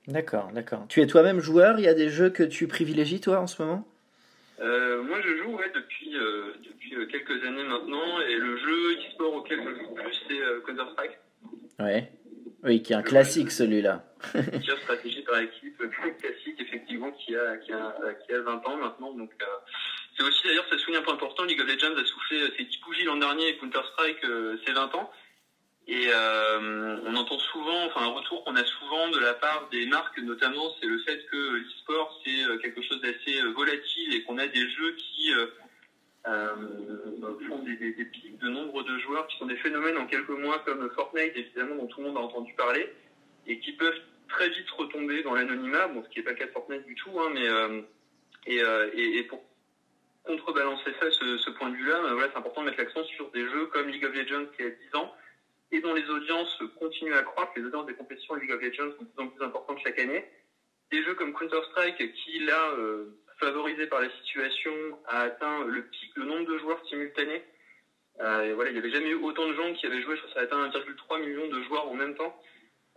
D'accord, 0.08 0.50
d'accord. 0.52 0.86
Tu 0.88 1.02
es 1.02 1.06
toi-même 1.06 1.38
joueur? 1.38 1.78
Il 1.78 1.84
y 1.84 1.88
a 1.88 1.94
des 1.94 2.08
jeux 2.08 2.30
que 2.30 2.42
tu 2.42 2.66
privilégies, 2.66 3.20
toi, 3.20 3.38
en 3.38 3.46
ce 3.46 3.62
moment? 3.62 3.86
Euh, 4.60 5.02
moi, 5.02 5.20
je 5.22 5.36
joue 5.36 5.56
ouais, 5.56 5.70
depuis, 5.74 6.16
euh, 6.16 6.52
depuis 6.64 6.94
euh, 6.96 7.06
quelques 7.06 7.44
années 7.44 7.62
maintenant, 7.62 8.20
et 8.20 8.34
le 8.34 8.56
jeu 8.56 8.96
e-sport 8.96 9.34
auquel 9.34 9.60
je 9.62 9.82
joue 9.82 9.94
plus, 9.94 10.20
c'est 10.28 10.66
Counter-Strike. 10.66 11.18
Ouais. 11.78 12.12
Oui, 12.64 12.82
qui 12.82 12.92
est 12.92 12.96
un 12.96 13.02
classique 13.02 13.52
celui-là. 13.52 14.04
a 14.34 14.76
stratégie 14.82 15.22
par 15.22 15.38
équipe, 15.38 15.80
classique 16.18 16.60
effectivement, 16.60 17.12
qui 17.12 17.36
a, 17.36 17.56
qui 17.58 17.72
a, 17.72 17.94
qui 18.26 18.32
a 18.34 18.40
20 18.40 18.66
ans 18.66 18.76
maintenant. 18.76 19.12
Donc, 19.12 19.30
c'est 20.16 20.24
aussi 20.24 20.44
d'ailleurs, 20.44 20.66
ça 20.68 20.76
souligne 20.78 20.98
un 20.98 21.02
point 21.02 21.14
important, 21.14 21.44
League 21.44 21.60
of 21.60 21.68
Legends 21.68 21.96
a 21.96 22.04
soufflé 22.04 22.38
ses 22.56 22.64
10 22.64 22.80
bougies 22.80 23.04
l'an 23.04 23.16
dernier 23.16 23.50
et 23.50 23.56
Counter-Strike 23.58 24.26
ses 24.66 24.72
20 24.72 24.94
ans. 24.96 25.10
Et 25.88 26.08
euh, 26.12 26.98
on 27.06 27.16
entend 27.16 27.38
souvent, 27.38 27.86
enfin 27.86 28.02
un 28.02 28.12
retour 28.12 28.44
qu'on 28.44 28.54
a 28.56 28.64
souvent 28.64 29.08
de 29.08 29.18
la 29.20 29.32
part 29.32 29.68
des 29.70 29.86
marques 29.86 30.18
notamment, 30.18 30.74
c'est 30.78 30.86
le 30.86 30.98
fait 30.98 31.24
que 31.30 31.36
l'e-sport 31.36 32.20
c'est 32.22 32.44
euh, 32.44 32.58
quelque 32.58 32.82
chose 32.82 33.00
d'assez 33.00 33.40
euh, 33.40 33.52
volatile 33.52 34.14
et 34.14 34.22
qu'on 34.22 34.36
a 34.36 34.46
des 34.46 34.68
jeux 34.68 34.94
qui 34.96 35.32
font 37.48 37.58
des, 37.60 38.04
pics 38.04 38.38
de 38.38 38.48
nombre 38.50 38.82
de 38.82 38.98
joueurs 38.98 39.26
qui 39.28 39.38
sont 39.38 39.46
des 39.46 39.56
phénomènes 39.56 39.96
en 39.96 40.04
quelques 40.04 40.28
mois 40.28 40.58
comme 40.66 40.90
Fortnite 40.90 41.32
évidemment 41.34 41.76
dont 41.76 41.86
tout 41.86 42.02
le 42.02 42.08
monde 42.08 42.18
a 42.18 42.20
entendu 42.20 42.52
parler 42.52 42.92
et 43.46 43.58
qui 43.58 43.72
peuvent 43.72 43.98
très 44.28 44.50
vite 44.50 44.68
retomber 44.76 45.22
dans 45.22 45.34
l'anonymat, 45.34 45.88
bon 45.88 46.04
ce 46.04 46.10
qui 46.10 46.18
n'est 46.18 46.24
pas 46.26 46.34
de 46.34 46.50
Fortnite 46.50 46.84
du 46.84 46.96
tout, 46.96 47.18
hein, 47.18 47.30
mais 47.32 47.46
et, 48.46 49.22
pour 49.22 49.42
contrebalancer 50.24 50.92
ça, 51.00 51.10
ce, 51.10 51.38
ce 51.38 51.48
point 51.48 51.70
de 51.70 51.76
vue-là, 51.76 51.98
voilà, 52.12 52.28
c'est 52.30 52.38
important 52.38 52.60
de 52.60 52.66
mettre 52.66 52.82
l'accent 52.82 53.04
sur 53.04 53.30
des 53.30 53.48
jeux 53.48 53.66
comme 53.72 53.88
League 53.88 54.04
of 54.04 54.12
Legends 54.12 54.44
qui 54.54 54.64
a 54.64 54.68
10 54.68 54.94
ans, 54.96 55.14
et 55.70 55.80
dont 55.80 55.94
les 55.94 56.08
audiences 56.08 56.62
continuent 56.78 57.14
à 57.14 57.22
croître. 57.22 57.52
Les 57.56 57.64
audiences 57.64 57.86
des 57.86 57.94
compétitions 57.94 58.34
League 58.34 58.52
of 58.52 58.60
Legends 58.60 58.92
sont 58.96 59.04
de 59.04 59.08
plus 59.08 59.22
en 59.22 59.28
plus 59.28 59.44
importantes 59.44 59.78
chaque 59.82 59.98
année. 59.98 60.24
Des 60.90 61.02
jeux 61.02 61.14
comme 61.14 61.34
Counter-Strike, 61.34 62.14
qui 62.14 62.38
là, 62.40 62.70
euh, 62.72 63.18
favorisé 63.38 63.86
par 63.86 64.00
la 64.00 64.10
situation, 64.10 64.72
a 65.06 65.20
atteint 65.20 65.64
le 65.64 65.82
pic, 65.82 66.10
le 66.16 66.24
nombre 66.24 66.50
de 66.50 66.58
joueurs 66.58 66.82
simultanés. 66.86 67.44
Euh, 68.20 68.52
voilà, 68.54 68.70
il 68.70 68.72
n'y 68.72 68.78
avait 68.78 68.90
jamais 68.90 69.10
eu 69.10 69.14
autant 69.14 69.46
de 69.46 69.54
gens 69.54 69.72
qui 69.74 69.86
avaient 69.86 70.02
joué, 70.02 70.16
ça 70.34 70.40
a 70.40 70.42
atteint 70.44 70.68
1,3 70.68 71.20
million 71.20 71.48
de 71.48 71.62
joueurs 71.64 71.88
en 71.88 71.94
même 71.94 72.14
temps, 72.16 72.34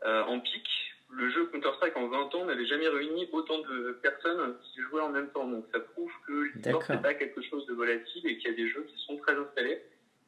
euh, 0.05 0.23
en 0.23 0.39
pic. 0.39 0.65
Le 1.13 1.29
jeu 1.29 1.45
Counter-Strike 1.47 1.97
en 1.97 2.07
20 2.07 2.35
ans 2.35 2.45
n'avait 2.45 2.65
jamais 2.65 2.87
réuni 2.87 3.27
autant 3.33 3.59
de 3.59 3.99
personnes 4.01 4.55
qui 4.63 4.79
jouaient 4.81 5.01
en 5.01 5.09
même 5.09 5.29
temps. 5.31 5.45
Donc 5.45 5.65
ça 5.73 5.81
prouve 5.81 6.11
que 6.25 6.31
l'e-sport 6.31 6.83
n'est 6.89 7.01
pas 7.01 7.13
quelque 7.13 7.41
chose 7.41 7.65
de 7.65 7.73
volatile 7.73 8.25
et 8.25 8.37
qu'il 8.37 8.49
y 8.49 8.53
a 8.53 8.55
des 8.55 8.69
jeux 8.69 8.87
qui 8.89 8.97
sont 9.03 9.17
très 9.17 9.33
installés. 9.33 9.81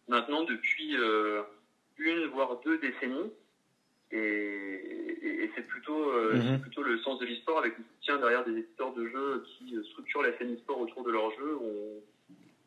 Maintenant, 0.09 0.43
depuis 0.43 0.97
une 1.97 2.25
voire 2.27 2.59
deux 2.63 2.77
décennies. 2.79 3.31
Et, 4.11 5.49
c'est 5.55 5.67
plutôt, 5.67 6.09
euh, 6.11 6.33
mhm. 6.33 6.61
plutôt 6.61 6.81
le 6.81 6.97
sens 6.99 7.19
de 7.19 7.25
l'e-sport 7.25 7.59
avec 7.59 7.77
le 7.77 7.83
soutien 7.95 8.17
derrière 8.17 8.43
des 8.43 8.51
éditeurs 8.51 8.93
de 8.93 9.07
jeux 9.07 9.43
qui 9.45 9.75
structurent 9.91 10.23
la 10.23 10.35
scène 10.37 10.53
e-sport 10.55 10.79
autour 10.79 11.03
de 11.03 11.11
leurs 11.11 11.31
jeux. 11.31 11.57
On, 11.61 12.01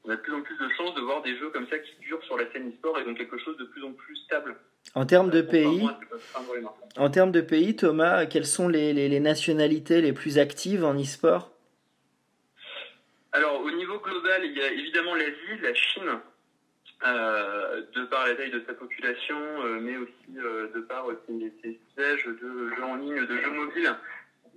on 0.07 0.11
a 0.11 0.17
de 0.17 0.21
plus 0.21 0.33
en 0.33 0.41
plus 0.41 0.57
de 0.57 0.69
chances 0.77 0.95
de 0.95 1.01
voir 1.01 1.23
des 1.23 1.37
jeux 1.37 1.51
comme 1.51 1.67
ça 1.69 1.79
qui 1.79 1.93
durent 2.01 2.23
sur 2.25 2.37
la 2.37 2.51
scène 2.53 2.71
e-sport 2.71 2.99
et 2.99 3.05
donc 3.05 3.17
quelque 3.17 3.39
chose 3.39 3.57
de 3.57 3.65
plus 3.65 3.83
en 3.83 3.93
plus 3.93 4.17
stable. 4.17 4.57
En 4.95 5.05
termes 5.05 5.31
de 5.31 5.43
pays, 5.43 5.87
en 6.97 7.11
termes 7.11 7.33
de 7.33 7.41
pays, 7.41 7.75
Thomas, 7.75 8.27
quelles 8.27 8.47
sont 8.47 8.69
les, 8.69 8.93
les, 8.93 9.21
nationalités 9.21 10.01
les 10.01 10.13
plus 10.13 10.39
actives 10.39 10.85
en 10.85 10.95
e-sport? 10.95 11.51
Alors, 13.33 13.61
au 13.61 13.71
niveau 13.73 13.99
global, 13.99 14.45
il 14.45 14.57
y 14.57 14.63
a 14.63 14.71
évidemment 14.73 15.15
l'Asie, 15.15 15.61
la 15.61 15.75
Chine, 15.75 16.21
euh, 17.05 17.83
de 17.95 18.05
par 18.05 18.27
la 18.27 18.35
taille 18.35 18.51
de 18.51 18.63
sa 18.67 18.75
population, 18.75 19.39
euh, 19.39 19.79
mais 19.81 19.97
aussi 19.97 20.39
euh, 20.39 20.69
de 20.75 20.81
par 20.81 21.07
ses, 21.27 21.53
ses 21.63 21.79
usages 21.93 22.25
de 22.25 22.71
jeux 22.75 22.85
en 22.85 22.97
ligne, 22.97 23.27
de 23.27 23.37
jeux 23.37 23.51
mobiles 23.51 23.95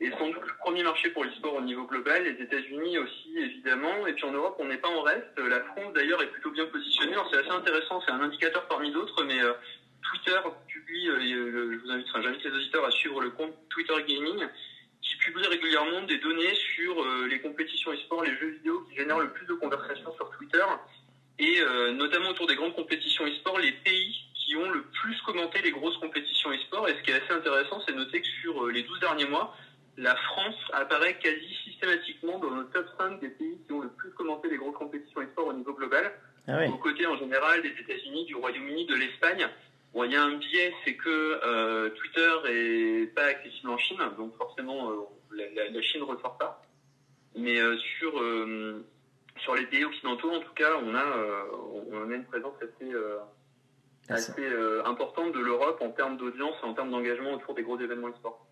et 0.01 0.11
sans 0.11 0.29
doute 0.29 0.45
le 0.45 0.57
premier 0.59 0.83
marché 0.83 1.09
pour 1.09 1.23
l'e-sport 1.25 1.55
au 1.55 1.61
niveau 1.61 1.83
global, 1.83 2.23
les 2.23 2.41
États-Unis 2.41 2.97
aussi 2.99 3.37
évidemment, 3.37 4.07
et 4.07 4.13
puis 4.13 4.23
en 4.25 4.31
Europe 4.31 4.55
on 4.59 4.65
n'est 4.65 4.77
pas 4.77 4.87
en 4.87 5.01
reste. 5.01 5.37
La 5.37 5.61
France 5.61 5.93
d'ailleurs 5.93 6.21
est 6.21 6.27
plutôt 6.27 6.51
bien 6.51 6.65
positionnée. 6.67 7.15
C'est 7.31 7.39
assez 7.39 7.49
intéressant, 7.49 8.01
c'est 8.05 8.11
un 8.11 8.21
indicateur 8.21 8.65
parmi 8.67 8.91
d'autres, 8.91 9.23
mais 9.25 9.41
euh, 9.41 9.53
Twitter 10.09 10.39
publie, 10.67 11.09
euh, 11.09 11.73
je 11.73 11.77
vous 11.83 11.91
invite, 11.91 12.07
enfin, 12.09 12.21
j'invite 12.21 12.43
les 12.43 12.51
auditeurs 12.51 12.85
à 12.85 12.91
suivre 12.91 13.21
le 13.21 13.31
compte 13.31 13.53
Twitter 13.69 13.95
Gaming, 14.07 14.47
qui 15.01 15.15
publie 15.17 15.45
régulièrement 15.47 16.03
des 16.03 16.17
données 16.17 16.55
sur 16.55 17.01
euh, 17.01 17.27
les 17.27 17.41
compétitions 17.41 17.91
e-sport, 17.91 18.23
les 18.23 18.35
jeux 18.37 18.51
vidéo 18.51 18.81
qui 18.89 18.95
génèrent 18.95 19.19
le 19.19 19.31
plus 19.31 19.45
de 19.47 19.53
conversations 19.53 20.13
sur 20.13 20.29
Twitter, 20.37 20.63
et 21.39 21.59
notamment 21.93 22.29
autour 22.29 22.47
des 22.47 22.55
grandes 22.55 22.75
compétitions 22.75 23.25
e-sport, 23.25 23.59
les 23.59 23.71
pays 23.71 24.15
qui 24.35 24.55
ont 24.55 24.69
le 24.69 24.83
plus 24.83 25.19
commenté 25.21 25.61
les 25.61 25.71
grosses 25.71 25.97
compétitions 25.97 26.51
e-sport. 26.51 26.87
Et 26.89 26.95
ce 26.95 27.03
qui 27.03 27.11
est 27.11 27.21
assez 27.23 27.33
intéressant, 27.33 27.81
c'est 27.85 27.93
de 27.93 27.97
noter 27.97 28.21
que 28.21 28.27
sur 28.41 28.67
les 28.67 28.83
12 28.83 28.99
derniers 28.99 29.27
mois, 29.27 29.55
la 29.97 30.15
France 30.15 30.55
apparaît 30.73 31.17
quasi 31.19 31.53
systématiquement 31.65 32.39
dans 32.39 32.49
le 32.51 32.65
top 32.67 32.87
5 32.97 33.19
des 33.19 33.29
pays 33.29 33.57
qui 33.65 33.73
ont 33.73 33.81
le 33.81 33.89
plus 33.89 34.11
commenté 34.11 34.49
les 34.49 34.57
grosses 34.57 34.75
compétitions 34.75 35.21
e-sport 35.21 35.47
au 35.47 35.53
niveau 35.53 35.73
global. 35.73 36.11
Ah 36.47 36.65
Aux 36.67 36.77
côtés 36.77 37.05
en 37.05 37.17
général 37.17 37.61
des 37.61 37.69
États-Unis, 37.69 38.25
du 38.25 38.35
Royaume-Uni, 38.35 38.85
de 38.85 38.95
l'Espagne. 38.95 39.47
Bon, 39.93 40.03
il 40.03 40.11
y 40.11 40.15
a 40.15 40.23
un 40.23 40.35
biais, 40.35 40.73
c'est 40.85 40.95
que 40.95 41.39
euh, 41.43 41.89
Twitter 41.89 42.31
est 42.47 43.13
pas 43.13 43.25
accessible 43.25 43.69
en 43.69 43.77
Chine, 43.77 43.99
donc 44.17 44.35
forcément 44.37 44.91
euh, 44.91 44.95
la, 45.31 45.69
la, 45.69 45.81
Chine 45.81 46.01
ne 46.01 46.05
ressort 46.05 46.37
pas. 46.37 46.63
Mais 47.35 47.59
euh, 47.59 47.77
sur 47.99 48.13
sur 49.43 49.55
les 49.55 49.65
pays 49.65 49.85
occidentaux, 49.85 50.31
en 50.31 50.39
tout 50.39 50.53
cas, 50.53 50.71
on 50.83 50.95
a 50.95 51.05
on 51.91 52.11
a 52.11 52.15
une 52.15 52.25
présence 52.25 52.55
assez 52.57 52.91
ah, 54.09 54.13
assez 54.13 54.45
importante 54.85 55.33
de 55.33 55.39
l'Europe 55.39 55.81
en 55.81 55.89
termes 55.89 56.17
d'audience 56.17 56.55
et 56.63 56.65
en 56.65 56.73
termes 56.73 56.91
d'engagement 56.91 57.33
autour 57.33 57.53
des 57.55 57.63
gros 57.63 57.79
événements 57.79 58.09
e-sport. 58.09 58.45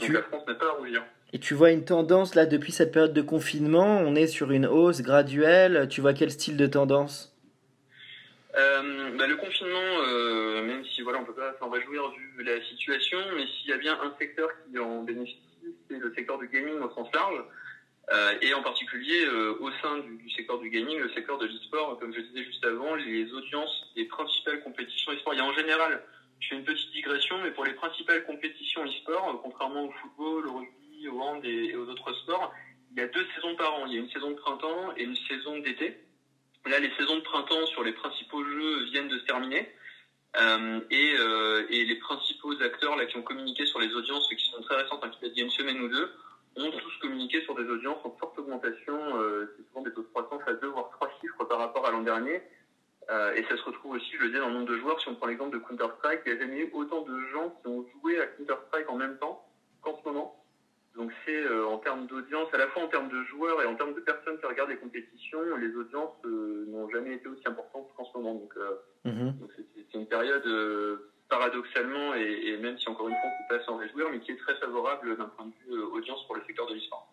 Donc 0.00 0.10
la 0.10 0.22
France 0.22 0.42
n'est 0.46 0.54
pas 0.54 0.68
à 0.68 0.72
rougir. 0.72 1.02
Et 1.32 1.38
tu 1.38 1.54
vois 1.54 1.70
une 1.70 1.84
tendance 1.84 2.34
là 2.34 2.44
depuis 2.46 2.72
cette 2.72 2.92
période 2.92 3.12
de 3.12 3.22
confinement, 3.22 4.00
on 4.00 4.14
est 4.16 4.26
sur 4.26 4.50
une 4.50 4.66
hausse 4.66 5.00
graduelle. 5.00 5.88
Tu 5.88 6.00
vois 6.00 6.12
quel 6.12 6.30
style 6.30 6.56
de 6.56 6.66
tendance? 6.66 7.36
Euh, 8.56 9.16
bah, 9.16 9.28
le 9.28 9.36
confinement, 9.36 10.02
euh, 10.08 10.62
même 10.62 10.84
si 10.84 11.02
voilà, 11.02 11.20
on 11.20 11.24
peut 11.24 11.34
pas 11.34 11.54
s'en 11.60 11.70
réjouir 11.70 12.10
vu 12.10 12.42
la 12.42 12.60
situation, 12.64 13.18
mais 13.36 13.46
s'il 13.46 13.70
y 13.70 13.72
a 13.72 13.76
bien 13.76 13.96
un 14.02 14.12
secteur 14.18 14.48
qui 14.64 14.78
en 14.78 15.02
bénéficie, 15.02 15.38
c'est 15.88 15.98
le 15.98 16.12
secteur 16.14 16.38
du 16.38 16.48
gaming 16.48 16.80
au 16.80 16.90
sens 16.90 17.08
large, 17.14 17.38
euh, 17.38 17.42
et 18.40 18.54
en 18.54 18.62
particulier 18.62 19.26
au 19.28 19.70
sein 19.82 19.98
du, 19.98 20.30
secteur 20.30 20.58
du 20.58 20.68
gaming, 20.68 20.98
le 20.98 21.08
secteur 21.10 21.38
de 21.38 21.46
l'e-sport, 21.46 21.96
comme 21.96 22.12
je 22.12 22.20
disais 22.20 22.42
juste 22.42 22.64
avant, 22.64 22.94
les 22.94 23.32
audiences 23.32 23.82
des 23.94 24.04
principales 24.04 24.58
compétitions 24.58 25.12
e-sport. 25.12 25.34
Il 25.34 25.38
y 25.38 25.40
a 25.40 25.44
en 25.44 25.52
général 25.52 26.00
je 26.40 26.48
fais 26.48 26.54
une 26.54 26.62
petite 26.62 26.90
digression, 26.90 27.38
mais 27.38 27.50
pour 27.50 27.64
les 27.64 27.74
principales 27.74 28.22
compétitions 28.22 28.84
e-sport, 28.84 29.30
euh, 29.30 29.36
contrairement 29.40 29.84
au 29.84 29.90
football, 30.00 30.46
au 30.48 30.54
rugby, 30.54 31.08
au 31.08 31.20
hand 31.20 31.44
et 31.44 31.76
aux 31.76 31.86
autres 31.88 32.12
sports, 32.14 32.50
il 32.90 32.98
y 32.98 33.02
a 33.02 33.06
deux 33.06 33.24
saisons 33.34 33.54
par 33.54 33.74
an. 33.74 33.86
Il 33.86 33.92
y 33.92 33.96
a 33.96 34.00
une 34.00 34.08
saison 34.08 34.30
de 34.30 34.34
printemps 34.34 34.92
et 34.96 35.04
une 35.04 35.16
saison 35.28 35.58
d'été. 35.58 35.94
Là, 36.66 36.78
les 36.78 36.90
saisons 36.98 37.16
de 37.16 37.22
printemps 37.22 37.66
sur 37.66 37.82
les 37.82 37.92
principaux 37.92 38.44
jeux 38.44 38.82
viennent 38.84 39.08
de 39.08 39.18
se 39.18 39.24
terminer. 39.24 39.68
Euh, 40.36 40.80
et, 40.90 41.14
euh, 41.16 41.64
et, 41.68 41.84
les 41.84 41.96
principaux 41.96 42.52
acteurs 42.62 42.94
là 42.94 43.04
qui 43.04 43.16
ont 43.16 43.22
communiqué 43.22 43.66
sur 43.66 43.80
les 43.80 43.92
audiences, 43.94 44.28
qui 44.28 44.46
sont 44.46 44.60
très 44.60 44.76
récentes, 44.76 45.02
hein, 45.02 45.10
il 45.22 45.36
y 45.36 45.40
a 45.40 45.44
une 45.44 45.50
semaine 45.50 45.80
ou 45.80 45.88
deux, 45.88 46.08
ont 46.56 46.70
tous 46.70 46.96
communiqué 47.00 47.40
sur 47.42 47.54
des 47.54 47.68
audiences 47.68 48.04
en 48.04 48.10
forte 48.18 48.38
augmentation. 48.38 48.96
Euh, 49.16 49.54
c'est 49.56 49.66
souvent 49.68 49.82
des 49.82 49.92
taux 49.92 50.02
de 50.02 50.08
croissance 50.08 50.42
à 50.46 50.54
deux 50.54 50.68
voire 50.68 50.90
trois 50.90 51.10
chiffres 51.20 51.44
par 51.44 51.58
rapport 51.58 51.86
à 51.86 51.90
l'an 51.90 52.02
dernier. 52.02 52.42
Euh, 53.10 53.34
et 53.34 53.42
ça 53.44 53.56
se 53.56 53.62
retrouve 53.62 53.92
aussi, 53.92 54.10
je 54.16 54.22
le 54.22 54.30
dis, 54.30 54.38
dans 54.38 54.48
le 54.48 54.54
nombre 54.54 54.68
de 54.70 54.76
joueurs. 54.78 55.00
Si 55.00 55.08
on 55.08 55.16
prend 55.16 55.26
l'exemple 55.26 55.58
de 55.58 55.62
Counter-Strike, 55.64 56.20
il 56.26 56.32
n'y 56.32 56.38
a 56.38 56.40
jamais 56.40 56.60
eu 56.60 56.70
autant 56.72 57.02
de 57.02 57.18
gens 57.32 57.50
qui 57.60 57.68
ont 57.68 57.84
joué 57.94 58.20
à 58.20 58.26
Counter-Strike 58.26 58.88
en 58.88 58.96
même 58.96 59.18
temps 59.18 59.44
qu'en 59.82 59.98
ce 59.98 60.08
moment. 60.08 60.36
Donc 60.96 61.12
c'est 61.24 61.42
euh, 61.44 61.66
en 61.66 61.78
termes 61.78 62.06
d'audience, 62.06 62.48
à 62.52 62.58
la 62.58 62.66
fois 62.68 62.82
en 62.82 62.88
termes 62.88 63.08
de 63.08 63.22
joueurs 63.24 63.62
et 63.62 63.66
en 63.66 63.76
termes 63.76 63.94
de 63.94 64.00
personnes 64.00 64.38
qui 64.38 64.46
regardent 64.46 64.70
les 64.70 64.76
compétitions, 64.76 65.38
les 65.56 65.74
audiences 65.74 66.14
euh, 66.24 66.66
n'ont 66.68 66.88
jamais 66.90 67.14
été 67.14 67.28
aussi 67.28 67.42
importantes 67.46 67.88
qu'en 67.96 68.04
ce 68.04 68.18
moment. 68.18 68.34
Donc 68.34 68.54
mhm. 69.04 69.34
c'est 69.56 69.98
une 69.98 70.06
période 70.06 70.44
paradoxalement, 71.30 72.14
et, 72.14 72.58
même 72.60 72.76
si 72.78 72.88
encore 72.88 73.08
une 73.08 73.14
fois 73.14 73.24
on 73.24 73.42
ne 73.42 73.48
peut 73.48 73.58
pas 73.58 73.64
s'en 73.64 73.76
réjouir, 73.76 74.08
mais 74.10 74.18
qui 74.18 74.32
est 74.32 74.36
très 74.36 74.56
favorable 74.56 75.16
d'un 75.16 75.26
point 75.26 75.46
de 75.46 75.52
vue 75.72 75.80
audience 75.80 76.26
pour 76.26 76.36
le 76.36 76.42
secteur 76.46 76.66
de 76.66 76.74
l'e-sport. 76.74 77.08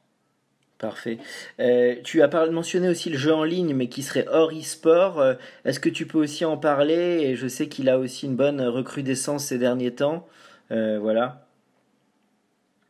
Parfait. 0.80 1.18
Euh, 1.60 1.96
tu 2.04 2.22
as 2.22 2.28
mentionné 2.52 2.88
aussi 2.88 3.10
le 3.10 3.18
jeu 3.18 3.34
en 3.34 3.44
ligne, 3.44 3.74
mais 3.74 3.90
qui 3.90 4.04
serait 4.04 4.28
hors 4.28 4.52
e-sport. 4.52 5.20
Euh, 5.20 5.34
est-ce 5.66 5.80
que 5.80 5.90
tu 5.90 6.06
peux 6.06 6.20
aussi 6.20 6.46
en 6.46 6.58
parler? 6.58 7.22
Et 7.24 7.36
je 7.36 7.48
sais 7.48 7.68
qu'il 7.68 7.90
a 7.90 7.98
aussi 7.98 8.28
une 8.28 8.36
bonne 8.36 8.62
recrudescence 8.62 9.46
ces 9.46 9.58
derniers 9.58 9.96
temps. 9.96 10.28
Euh, 10.70 11.00
voilà. 11.00 11.48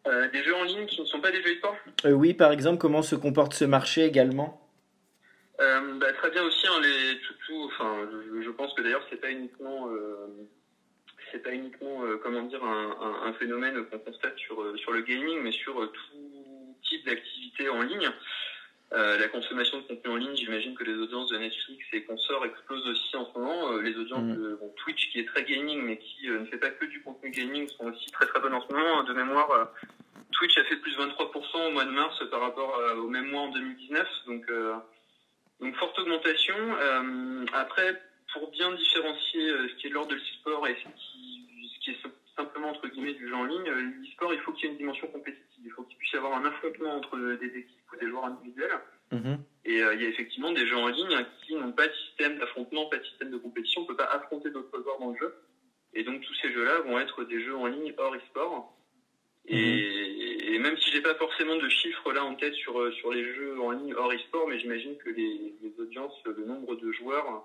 des 0.06 0.44
jeux 0.44 0.56
en 0.56 0.64
ligne 0.64 0.86
qui 0.88 1.00
ne 1.00 1.06
sont 1.06 1.22
pas 1.22 1.32
des 1.32 1.42
jeux 1.42 1.54
e-sport? 1.54 1.78
Oui, 2.06 2.34
par 2.34 2.52
exemple, 2.52 2.78
comment 2.78 3.02
se 3.02 3.16
comporte 3.16 3.54
ce 3.54 3.64
marché 3.64 4.04
également? 4.04 4.62
Bah, 5.60 6.14
Très 6.18 6.30
bien 6.32 6.44
aussi. 6.44 6.68
Hein, 6.68 6.82
les, 6.82 7.20
tout, 7.46 7.64
enfin, 7.68 8.06
je, 8.44 8.50
pense 8.50 8.74
que 8.74 8.82
d'ailleurs, 8.82 9.06
c'est 9.10 9.22
pas 9.22 9.32
uniquement 9.32 9.88
c'est 11.32 11.44
pas 11.44 11.52
uniquement 11.52 12.02
comment 12.24 12.44
dire 12.44 12.64
un, 12.64 13.24
un 13.26 13.34
phénomène 13.34 13.86
qu'on 13.86 14.00
constate 14.00 14.38
sur 14.38 14.78
sur 14.78 14.92
le 14.92 15.02
gaming, 15.02 15.40
mais 15.42 15.52
sur 15.52 15.76
tout 15.92 16.78
type 16.84 17.06
d'activité 17.06 17.70
en 17.70 17.82
ligne. 17.82 18.10
Euh, 18.94 19.18
la 19.18 19.28
consommation 19.28 19.80
de 19.80 19.84
contenu 19.84 20.12
en 20.12 20.16
ligne, 20.16 20.36
j'imagine 20.36 20.74
que 20.74 20.86
les 20.86 20.94
audiences 20.94 21.30
de 21.30 21.38
Netflix 21.38 21.86
et 21.92 22.04
consorts 22.04 22.46
explosent 22.46 22.88
aussi 22.88 23.18
en 23.18 23.26
ce 23.26 23.38
moment. 23.38 23.74
Euh, 23.74 23.82
les 23.82 23.98
audiences 23.98 24.24
mm. 24.24 24.36
de 24.38 24.60
Twitch, 24.78 25.12
qui 25.12 25.20
est 25.20 25.26
très 25.26 25.44
gaming, 25.44 25.82
mais 25.82 25.98
qui 25.98 26.30
euh, 26.30 26.40
ne 26.40 26.46
fait 26.46 26.58
pas 26.58 26.70
que 26.70 26.86
du 26.86 27.02
contenu 27.02 27.30
gaming, 27.32 27.68
sont 27.68 27.88
aussi 27.88 28.10
très 28.12 28.26
très 28.28 28.40
bonnes 28.40 28.54
en 28.54 28.66
ce 28.66 28.74
moment. 28.74 29.04
De 29.04 29.14
mémoire, 29.14 29.72
Twitch 30.32 30.58
a 30.58 30.64
fait 30.64 30.78
plus 30.78 30.96
de 30.96 31.02
23% 31.02 31.68
au 31.68 31.72
mois 31.72 31.84
de 31.84 31.92
mars 31.92 32.24
par 32.32 32.40
rapport 32.40 32.82
au 32.98 33.10
même 33.10 33.30
mois 33.30 33.42
en 33.42 33.50
2019. 33.50 34.08
Donc, 34.28 34.46
donc 35.60 35.76
forte 35.76 36.00
augmentation. 36.00 36.56
après, 37.54 38.02
pour 38.34 38.50
bien 38.52 38.72
différencier 38.74 39.50
ce 39.50 39.76
qui 39.76 39.88
est 39.88 39.90
de 39.90 39.96
l'ordre 39.96 40.12
de 40.12 40.16
l'e-sport 40.16 40.68
et 40.68 40.76
ce 40.76 40.90
qui, 40.90 41.70
ce 41.74 41.80
qui 41.80 41.92
est 41.92 41.98
simplement 42.36 42.70
entre 42.70 42.88
guillemets 42.88 43.14
du 43.14 43.28
jeu 43.28 43.36
en 43.36 43.46
ligne, 43.46 43.70
l'e-sport, 43.70 44.34
il 44.34 44.40
faut 44.42 44.52
qu'il 44.54 44.66
y 44.66 44.68
ait 44.68 44.72
une 44.72 44.78
dimension 44.78 45.08
compétitive 45.08 45.48
il 45.68 45.72
faut 45.72 45.84
qu'il 45.84 45.98
puisse 45.98 46.14
y 46.14 46.18
avoir 46.18 46.38
un 46.38 46.46
affrontement 46.46 46.96
entre 46.96 47.18
des 47.18 47.48
équipes 47.48 47.92
ou 47.94 47.98
des 47.98 48.08
joueurs 48.10 48.26
individuels. 48.26 48.80
Mhm. 49.12 49.40
Et 49.66 49.82
euh, 49.82 49.96
il 49.96 50.02
y 50.02 50.06
a 50.06 50.10
effectivement 50.10 50.52
des 50.52 50.66
jeux 50.66 50.78
en 50.78 50.88
ligne 50.88 51.26
qui 51.46 51.56
n'ont 51.56 51.72
pas 51.72 51.88
de 51.88 51.94
système 51.94 52.38
d'affrontement, 52.40 52.86
pas 52.88 52.98
de 52.98 53.06
système 53.06 53.32
de 53.32 53.38
compétition, 53.38 53.82
on 53.82 53.84
ne 53.84 53.90
peut 53.90 53.96
pas 53.96 54.12
affronter 54.12 54.50
d'autres 54.50 54.82
joueurs 54.82 55.00
dans 55.00 55.12
le 55.12 55.18
jeu. 55.18 55.36
Et 55.94 56.04
donc 56.04 56.22
tous 56.22 56.34
ces 56.36 56.52
jeux-là 56.52 56.80
vont 56.82 57.00
être 57.00 57.24
des 57.24 57.44
jeux 57.44 57.56
en 57.56 57.66
ligne 57.66 57.94
hors 57.98 58.16
e-sport. 58.16 58.74
Et, 59.50 60.52
mhm. 60.52 60.62
même 60.62 60.78
si 60.78 60.92
j'ai 60.92 61.02
pas 61.02 61.16
forcément 61.16 61.56
de 61.56 61.70
chiffres 61.70 62.12
là 62.12 62.24
en 62.24 62.36
tête 62.36 62.54
sur, 62.56 62.80
euh, 62.80 62.92
sur 62.94 63.12
les 63.12 63.24
jeux 63.34 63.60
en 63.62 63.72
ligne 63.72 63.94
hors 63.94 64.12
e-sport, 64.12 64.48
mais 64.48 64.60
j'imagine 64.60 64.98
que 64.98 65.10
les, 65.10 65.54
audiences, 65.80 66.14
le 66.26 66.46
nombre 66.46 66.76
de 66.76 66.92
joueurs 66.92 67.28
euh, 67.28 67.40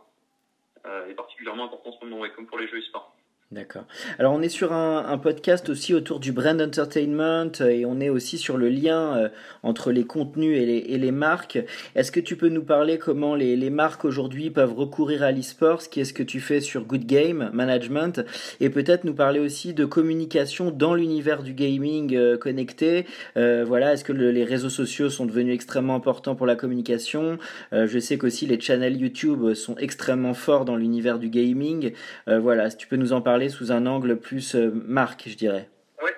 est 0.85 1.15
particulièrement 1.15 1.65
important 1.65 1.91
en 1.91 1.99
ce 2.01 2.05
moment, 2.05 2.27
comme 2.35 2.47
pour 2.47 2.59
les 2.59 2.69
jeux 2.69 2.79
e-sport. 2.79 3.15
D'accord. 3.53 3.85
Alors 4.19 4.33
on 4.33 4.41
est 4.41 4.49
sur 4.49 4.73
un, 4.73 5.19
podcast 5.19 5.69
aussi 5.69 5.93
autour 5.93 6.21
du 6.21 6.33
brand 6.33 6.59
entertainment 6.59 7.53
euh, 7.61 7.69
et 7.69 7.85
on 7.85 8.01
est 8.01 8.09
aussi 8.09 8.39
sur 8.39 8.57
le 8.57 8.71
lien 8.71 9.15
euh, 9.15 9.29
entre 9.63 9.93
les 9.93 10.05
contenus 10.05 10.57
et 10.57 10.97
les, 10.97 11.13
marques. 11.13 11.59
Est-ce 11.95 12.11
que 12.11 12.19
tu 12.19 12.37
peux 12.37 12.49
nous 12.49 12.63
parler 12.63 12.97
comment 12.97 13.35
les, 13.35 13.69
marques 13.69 14.07
aujourd'hui 14.07 14.49
peuvent 14.49 14.73
recourir 14.73 15.23
à 15.23 15.33
l'e-sport, 15.33 15.83
qui 15.91 16.01
est 16.01 16.05
ce 16.05 16.15
que 16.15 16.23
tu 16.23 16.41
fais 16.41 16.63
sur 16.63 16.87
Good 16.87 17.05
Game 17.05 17.51
Management? 17.53 18.25
Et 18.61 18.71
peut-être 18.71 19.05
nous 19.05 19.13
parler 19.13 19.39
aussi 19.39 19.75
de 19.75 19.85
communication 19.85 20.71
dans 20.71 20.95
l'univers 20.95 21.43
du 21.43 21.53
gaming 21.53 22.17
euh, 22.17 22.39
connecté. 22.39 23.05
voilà, 23.37 23.93
est-ce 23.93 24.05
que 24.05 24.15
les 24.15 24.45
réseaux 24.45 24.71
sociaux 24.71 25.11
sont 25.11 25.27
devenus 25.27 25.55
extrêmement 25.55 25.95
importants 25.95 26.35
pour 26.35 26.47
la 26.47 26.57
communication? 26.57 27.37
Je 27.73 27.99
sais 27.99 28.17
qu'aussi 28.17 28.47
les 28.47 28.59
channels 28.59 28.97
YouTube 28.97 29.53
sont 29.53 29.77
extrêmement 29.77 30.33
forts 30.33 30.65
dans 30.65 30.77
l'univers 30.77 31.19
du 31.19 31.29
gaming. 31.29 31.93
voilà, 32.27 32.71
si 32.71 32.79
tu 32.79 32.87
peux 32.87 32.97
nous 32.97 33.13
en 33.13 33.21
parler 33.21 33.42
sous 33.49 33.73
un 33.73 33.87
angle 33.87 34.19
plus 34.19 34.55
euh, 34.55 34.71
marque, 34.73 35.25
je 35.27 35.37
dirais. 35.37 35.69
Oui. 36.03 36.11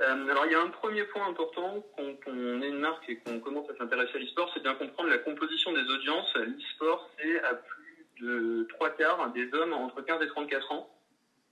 Euh, 0.00 0.28
alors 0.30 0.46
il 0.46 0.52
y 0.52 0.54
a 0.54 0.60
un 0.60 0.68
premier 0.68 1.04
point 1.04 1.28
important 1.28 1.84
quand 1.96 2.14
on 2.26 2.62
est 2.62 2.68
une 2.68 2.78
marque 2.78 3.08
et 3.08 3.16
qu'on 3.16 3.40
commence 3.40 3.68
à 3.70 3.76
s'intéresser 3.76 4.16
à 4.16 4.18
l'e-sport, 4.18 4.50
c'est 4.54 4.62
bien 4.62 4.74
comprendre 4.74 5.10
la 5.10 5.18
composition 5.18 5.72
des 5.72 5.82
audiences. 5.82 6.34
L'e-sport, 6.34 7.10
c'est 7.18 7.42
à 7.42 7.54
plus 7.54 8.06
de 8.20 8.66
trois 8.70 8.90
quarts 8.90 9.32
des 9.32 9.52
hommes 9.52 9.72
entre 9.72 10.02
15 10.02 10.22
et 10.22 10.28
34 10.28 10.72
ans. 10.72 10.90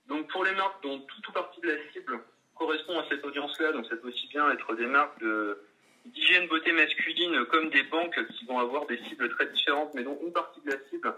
Donc 0.07 0.27
pour 0.31 0.43
les 0.43 0.53
marques 0.53 0.81
dont 0.83 0.99
tout 0.99 1.29
ou 1.29 1.31
partie 1.31 1.61
de 1.61 1.69
la 1.69 1.75
cible 1.91 2.19
correspond 2.55 2.99
à 2.99 3.05
cette 3.09 3.25
audience-là, 3.25 3.71
donc 3.71 3.85
ça 3.87 3.95
peut 3.95 4.07
aussi 4.07 4.27
bien 4.27 4.49
être 4.51 4.75
des 4.75 4.85
marques 4.85 5.19
de 5.19 5.57
d'hygiène 6.05 6.47
beauté 6.47 6.71
masculine 6.71 7.45
comme 7.45 7.69
des 7.71 7.83
banques 7.83 8.19
qui 8.37 8.45
vont 8.45 8.59
avoir 8.59 8.85
des 8.85 8.99
cibles 9.09 9.27
très 9.29 9.47
différentes, 9.47 9.93
mais 9.95 10.03
dont 10.03 10.17
une 10.23 10.31
partie 10.31 10.61
de 10.61 10.71
la 10.71 10.77
cible 10.89 11.13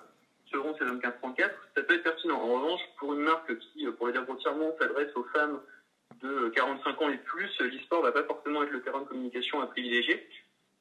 seront 0.52 0.76
ces 0.78 0.86
hommes 0.86 1.00
15-34, 1.00 1.52
ça 1.76 1.84
peut 1.84 1.96
être 1.96 2.04
pertinent. 2.04 2.40
En 2.42 2.54
revanche, 2.54 2.82
pour 2.98 3.14
une 3.14 3.22
marque 3.22 3.58
qui, 3.60 3.86
pour 3.98 4.08
le 4.08 4.14
dire 4.14 4.26
s'adresse 4.80 5.16
aux 5.16 5.24
femmes 5.34 5.62
de 6.22 6.50
45 6.50 7.02
ans 7.02 7.10
et 7.10 7.18
plus, 7.18 7.60
l'e-sport 7.60 8.02
va 8.02 8.12
pas 8.12 8.24
forcément 8.24 8.64
être 8.64 8.72
le 8.72 8.82
terrain 8.82 9.02
de 9.02 9.06
communication 9.06 9.62
à 9.62 9.68
privilégier. 9.68 10.28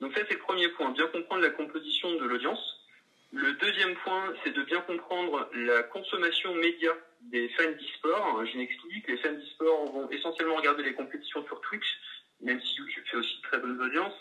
Donc 0.00 0.12
ça, 0.14 0.22
c'est 0.28 0.34
le 0.34 0.40
premier 0.40 0.68
point, 0.68 0.90
bien 0.90 1.06
comprendre 1.06 1.42
la 1.42 1.50
composition 1.50 2.14
de 2.16 2.24
l'audience. 2.24 2.86
Le 3.32 3.52
deuxième 3.54 3.94
point, 3.96 4.32
c'est 4.44 4.52
de 4.52 4.62
bien 4.62 4.80
comprendre 4.82 5.48
la 5.52 5.82
consommation 5.84 6.54
média 6.54 6.92
des 7.22 7.48
fans 7.50 7.70
d'e-sport. 7.70 8.44
Je 8.46 8.56
m'explique, 8.56 9.08
les 9.08 9.16
fans 9.18 9.32
d'e-sport 9.32 9.92
vont 9.92 10.10
essentiellement 10.10 10.56
regarder 10.56 10.82
les 10.84 10.94
compétitions 10.94 11.44
sur 11.46 11.60
Twitch, 11.62 11.98
même 12.40 12.60
si 12.60 12.76
YouTube 12.76 13.04
fait 13.10 13.16
aussi 13.16 13.36
de 13.38 13.42
très 13.42 13.58
bonnes 13.58 13.80
audiences. 13.80 14.14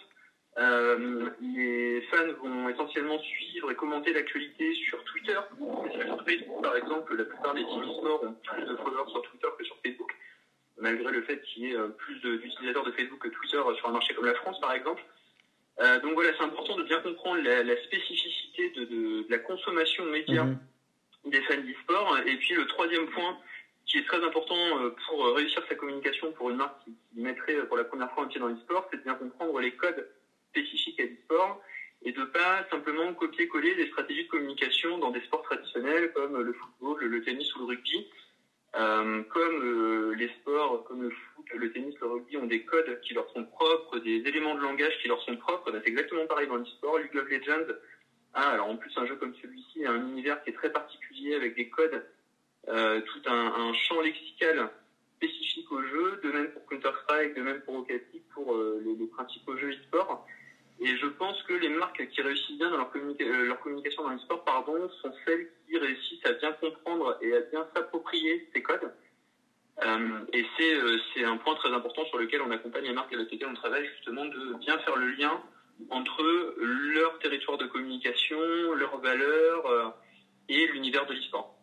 Euh, 0.58 1.30
les 1.42 2.02
fans 2.04 2.32
vont 2.42 2.70
essentiellement 2.70 3.20
suivre 3.20 3.72
et 3.72 3.76
commenter 3.76 4.14
l'actualité 4.14 4.74
sur 4.76 5.04
Twitter. 5.04 5.38
Sur 5.92 6.24
Facebook, 6.24 6.62
par 6.64 6.78
exemple, 6.78 7.16
la 7.18 7.26
plupart 7.26 7.54
des 7.54 7.66
teams 7.66 7.84
e-sport 7.84 8.24
ont 8.24 8.34
plus 8.34 8.64
de 8.64 8.76
followers 8.78 9.12
sur 9.12 9.22
Twitter 9.24 9.48
que 9.58 9.66
sur 9.66 9.78
Facebook, 9.86 10.16
malgré 10.78 11.12
le 11.12 11.24
fait 11.24 11.42
qu'il 11.42 11.64
y 11.64 11.72
ait 11.72 11.76
euh, 11.76 11.90
plus 11.90 12.16
d'utilisateurs 12.22 12.86
de, 12.86 12.92
Facebook 12.92 13.20
que 13.20 13.28
Twitter 13.28 13.62
sur 13.78 13.90
un 13.90 13.92
marché 13.92 14.14
comme 14.14 14.26
la 14.26 14.36
France, 14.36 14.60
par 14.62 14.72
exemple. 14.72 15.04
Euh, 15.82 16.00
donc 16.00 16.14
voilà, 16.14 16.32
c'est 16.38 16.46
important 16.46 16.78
de 16.78 16.84
bien 16.84 17.02
comprendre 17.02 17.42
la, 17.44 17.84
spécificité 17.84 18.70
de, 18.70 19.26
la 19.30 19.40
consommation 19.40 20.06
média 20.06 20.46
mhm. 20.46 20.58
des 21.26 21.42
fans 21.42 21.58
d'e-sport. 21.58 22.18
Et 22.26 22.38
puis 22.38 22.56
le 22.56 22.66
troisième 22.68 23.08
point, 23.08 23.38
qui 23.86 23.98
est 23.98 24.06
très 24.06 24.24
important 24.24 24.80
euh, 24.80 24.96
pour 25.06 25.36
réussir 25.36 25.62
sa 25.68 25.76
communication 25.76 26.32
pour 26.32 26.50
une 26.50 26.56
marque 26.56 26.82
qui, 26.86 26.96
mettrait 27.16 27.56
pour 27.68 27.76
la 27.76 27.84
première 27.84 28.10
fois 28.14 28.24
un 28.24 28.28
pied 28.28 28.40
dans 28.40 28.48
l'e-sport, 28.48 28.88
c'est 28.90 28.98
de 28.98 29.04
bien 29.04 29.16
comprendre 29.16 29.60
les 29.60 29.72
codes 29.72 30.08
spécifiques 30.56 31.00
à 31.00 31.04
l'e-sport 31.04 31.62
et 32.04 32.12
de 32.12 32.24
pas 32.24 32.66
simplement 32.70 33.14
copier-coller 33.14 33.76
des 33.76 33.88
stratégies 33.88 34.26
de 34.26 34.30
communication 34.30 34.98
dans 35.00 35.12
des 35.12 35.22
sports 35.22 35.42
traditionnels 35.44 36.14
comme 36.14 36.40
le 36.40 36.54
football, 36.54 37.04
le 37.04 37.24
tennis 37.24 37.54
ou 37.56 37.60
le 37.60 37.66
rugby. 37.66 38.08
Euh, 38.76 39.24
comme 39.30 39.64
euh, 39.64 40.16
les 40.16 40.28
sports, 40.42 40.84
comme 40.84 41.04
le 41.04 41.10
foot, 41.10 41.46
le 41.56 41.72
tennis, 41.72 41.96
le 42.02 42.08
rugby 42.08 42.36
ont 42.36 42.46
des 42.46 42.64
codes 42.66 43.00
qui 43.02 43.14
leur 43.14 43.30
sont 43.32 43.46
propres, 43.46 44.00
des 44.00 44.18
éléments 44.18 44.54
de 44.54 44.60
langage 44.60 44.98
qui 45.02 45.08
leur 45.08 45.22
sont 45.22 45.38
propres, 45.38 45.72
ben, 45.72 45.80
c'est 45.82 45.92
exactement 45.92 46.26
pareil 46.28 46.48
dans 46.48 46.58
l'e-sport. 46.58 47.00
League 47.00 47.16
of 47.16 47.30
Legends 47.30 47.74
a, 48.34 48.50
alors 48.50 48.68
en 48.68 48.76
plus 48.76 48.92
un 48.98 49.06
jeu 49.06 49.16
comme 49.16 49.34
celui-ci, 49.42 49.86
a 49.86 49.92
un 49.92 50.10
univers 50.10 50.44
qui 50.44 50.50
est 50.50 50.54
très 50.54 50.74
particulier 50.74 51.36
avec 51.36 51.56
des 51.56 51.70
codes, 51.70 52.06
euh, 52.68 53.00
tout 53.00 53.22
un, 53.28 53.54
un, 53.70 53.74
champ 53.74 54.02
lexical 54.02 54.70
spécifique 55.16 55.72
au 55.72 55.82
jeu, 55.82 56.20
de 56.22 56.32
même 56.32 56.52
pour 56.52 56.66
Counter-Strike, 56.66 57.34
de 57.34 57.42
même 57.44 57.62
pour 57.62 57.76
Rocket 57.76 58.04
League, 58.12 58.24
pour 58.34 58.58
les, 58.58 58.94
les, 58.94 59.08
principaux 59.08 59.56
jeux 59.56 59.72
e-sport. 59.72 60.28
Et 60.80 60.98
je 60.98 61.08
pense 61.08 61.42
que 61.44 61.54
les 61.54 61.70
marques 61.70 62.06
qui 62.10 62.22
réussissent 62.22 62.58
bien 62.58 62.70
dans 62.70 62.78
leur, 62.78 62.92
euh, 62.96 63.46
leur 63.46 63.60
communication 63.62 64.04
dans 64.04 64.10
le 64.10 64.20
sport 64.20 64.44
pardon, 64.44 64.90
sont 65.02 65.14
celles 65.26 65.48
qui 65.68 65.78
réussissent 65.78 66.26
à 66.26 66.34
bien 66.34 66.52
comprendre 66.54 67.18
et 67.22 67.34
à 67.34 67.42
bien 67.42 67.66
s'approprier 67.74 68.50
ces 68.54 68.62
codes. 68.62 68.92
Euh, 69.86 70.20
et 70.34 70.46
c'est, 70.58 70.74
euh, 70.76 70.98
c'est 71.14 71.24
un 71.24 71.38
point 71.38 71.56
très 71.56 71.72
important 71.72 72.06
sur 72.06 72.18
lequel 72.18 72.42
on 72.42 72.52
accompagne 72.52 72.84
les 72.84 72.94
marques 72.94 73.14
avec 73.14 73.32
lesquelles 73.32 73.50
on 73.50 73.56
travaille, 73.56 73.88
justement, 73.88 74.26
de 74.26 74.54
bien 74.60 74.78
faire 74.80 74.96
le 74.96 75.12
lien 75.12 75.42
entre 75.90 76.56
leur 76.58 77.20
territoire 77.20 77.58
de 77.58 77.66
communication, 77.66 78.40
leurs 78.76 78.98
valeurs 79.00 79.66
euh, 79.66 79.90
et 80.48 80.68
l'univers 80.68 81.06
de 81.06 81.14
l'e-sport. 81.14 81.58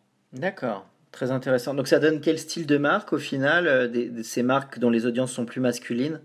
D'accord, 0.53 0.87
très 1.13 1.31
intéressant. 1.31 1.73
Donc 1.73 1.89
ça 1.89 1.99
donne 1.99 2.21
quel 2.21 2.39
style 2.39 2.67
de 2.67 2.77
marque 2.77 3.15
au 3.15 3.19
final, 3.19 3.91
de 3.91 4.23
ces 4.23 4.43
marques 4.43 4.79
dont 4.79 4.91
les 4.91 5.07
audiences 5.07 5.33
sont 5.33 5.47
plus 5.47 5.61
masculines? 5.61 6.21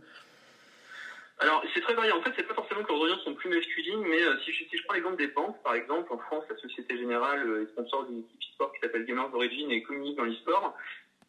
Alors, 1.39 1.63
c'est 1.73 1.81
très 1.81 1.93
varié. 1.93 2.11
En 2.11 2.21
fait, 2.21 2.31
c'est 2.35 2.47
pas 2.47 2.55
forcément 2.55 2.83
que 2.83 2.91
leurs 2.91 3.01
audiences 3.01 3.23
sont 3.23 3.35
plus 3.35 3.49
masculines, 3.49 4.01
mais 4.01 4.21
euh, 4.21 4.37
si, 4.43 4.51
je, 4.51 4.83
prends 4.83 4.95
l'exemple 4.95 5.17
des 5.17 5.27
banques, 5.27 5.61
par 5.63 5.75
exemple, 5.75 6.11
en 6.11 6.17
France, 6.17 6.43
la 6.49 6.57
Société 6.57 6.97
Générale 6.97 7.47
euh, 7.47 7.63
est 7.63 7.67
sponsor 7.67 8.05
d'une 8.05 8.19
équipe 8.19 8.41
e-sport 8.41 8.73
qui 8.73 8.79
s'appelle 8.79 9.05
Gamers 9.05 9.29
d'origine 9.29 9.69
et 9.71 9.83
communique 9.83 10.17
dans 10.17 10.23
l'e-sport. 10.23 10.75